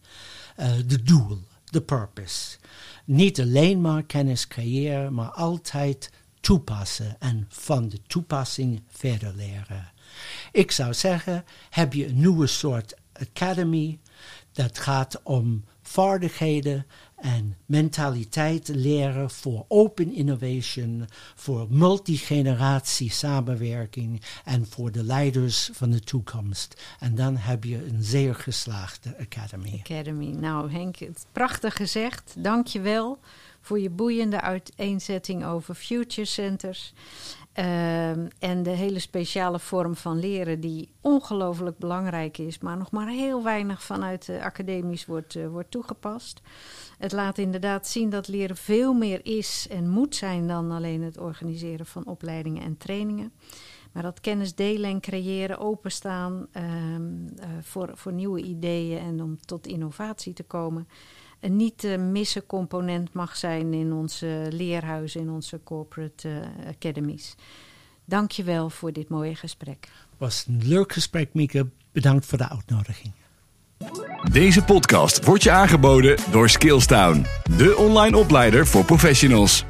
de 0.86 1.02
doel, 1.02 1.38
de 1.64 1.80
purpose. 1.80 2.56
Niet 3.04 3.40
alleen 3.40 3.80
maar 3.80 4.02
kennis 4.02 4.48
creëren, 4.48 5.14
maar 5.14 5.30
altijd 5.30 6.10
toepassen 6.42 7.16
en 7.18 7.46
van 7.48 7.88
de 7.88 7.98
toepassing 8.06 8.82
verder 8.88 9.34
leren. 9.36 9.92
Ik 10.52 10.70
zou 10.70 10.94
zeggen, 10.94 11.44
heb 11.70 11.92
je 11.92 12.06
een 12.06 12.20
nieuwe 12.20 12.46
soort 12.46 12.94
Academy. 13.12 13.98
Dat 14.52 14.78
gaat 14.78 15.20
om 15.22 15.64
vaardigheden 15.82 16.86
en 17.16 17.56
mentaliteit 17.66 18.68
leren 18.68 19.30
voor 19.30 19.64
open 19.68 20.12
innovation, 20.12 21.08
voor 21.34 21.66
multigeneratie 21.70 23.10
samenwerking 23.10 24.22
en 24.44 24.66
voor 24.66 24.92
de 24.92 25.04
leiders 25.04 25.70
van 25.72 25.90
de 25.90 26.00
toekomst. 26.00 26.82
En 26.98 27.14
dan 27.14 27.36
heb 27.36 27.64
je 27.64 27.86
een 27.86 28.02
zeer 28.02 28.34
geslaagde 28.34 29.16
Academy. 29.18 29.80
Academy. 29.84 30.26
Nou 30.26 30.70
Henk, 30.70 30.98
prachtig 31.32 31.76
gezegd. 31.76 32.34
Dank 32.38 32.66
je 32.66 32.80
wel 32.80 33.18
voor 33.62 33.80
je 33.80 33.90
boeiende 33.90 34.40
uiteenzetting 34.40 35.44
over 35.44 35.74
future 35.74 36.26
centers. 36.26 36.92
Uh, 37.58 38.10
en 38.38 38.62
de 38.62 38.70
hele 38.70 38.98
speciale 38.98 39.58
vorm 39.58 39.96
van 39.96 40.18
leren 40.18 40.60
die 40.60 40.92
ongelooflijk 41.00 41.78
belangrijk 41.78 42.38
is, 42.38 42.58
maar 42.58 42.76
nog 42.76 42.90
maar 42.90 43.08
heel 43.08 43.42
weinig 43.42 43.82
vanuit 43.82 44.26
de 44.26 44.42
academisch 44.42 45.06
wordt, 45.06 45.34
uh, 45.34 45.48
wordt 45.48 45.70
toegepast. 45.70 46.40
Het 46.98 47.12
laat 47.12 47.38
inderdaad 47.38 47.86
zien 47.86 48.10
dat 48.10 48.28
leren 48.28 48.56
veel 48.56 48.92
meer 48.92 49.20
is 49.22 49.66
en 49.70 49.88
moet 49.88 50.14
zijn 50.14 50.46
dan 50.48 50.70
alleen 50.70 51.02
het 51.02 51.18
organiseren 51.18 51.86
van 51.86 52.06
opleidingen 52.06 52.62
en 52.62 52.76
trainingen. 52.76 53.32
Maar 53.92 54.02
dat 54.02 54.20
kennis 54.20 54.54
delen 54.54 54.90
en 54.90 55.00
creëren, 55.00 55.58
openstaan 55.58 56.46
uh, 56.56 56.62
voor, 57.60 57.90
voor 57.94 58.12
nieuwe 58.12 58.42
ideeën 58.42 58.98
en 58.98 59.22
om 59.22 59.40
tot 59.40 59.66
innovatie 59.66 60.32
te 60.32 60.42
komen 60.44 60.88
een 61.42 61.56
niet 61.56 61.78
te 61.78 61.96
missen 61.96 62.46
component 62.46 63.12
mag 63.12 63.36
zijn 63.36 63.72
in 63.72 63.92
onze 63.92 64.46
leerhuizen, 64.50 65.20
in 65.20 65.30
onze 65.30 65.60
corporate 65.64 66.28
uh, 66.28 66.68
academies. 66.68 67.34
Dank 68.04 68.30
je 68.30 68.42
wel 68.42 68.70
voor 68.70 68.92
dit 68.92 69.08
mooie 69.08 69.34
gesprek. 69.34 69.88
Het 70.10 70.18
was 70.18 70.44
een 70.48 70.60
leuk 70.64 70.92
gesprek, 70.92 71.34
Mieke. 71.34 71.68
Bedankt 71.92 72.26
voor 72.26 72.38
de 72.38 72.48
uitnodiging. 72.48 73.12
Deze 74.30 74.64
podcast 74.64 75.24
wordt 75.24 75.42
je 75.42 75.50
aangeboden 75.50 76.16
door 76.30 76.48
Skillstown, 76.48 77.26
de 77.56 77.76
online 77.76 78.16
opleider 78.16 78.66
voor 78.66 78.84
professionals. 78.84 79.64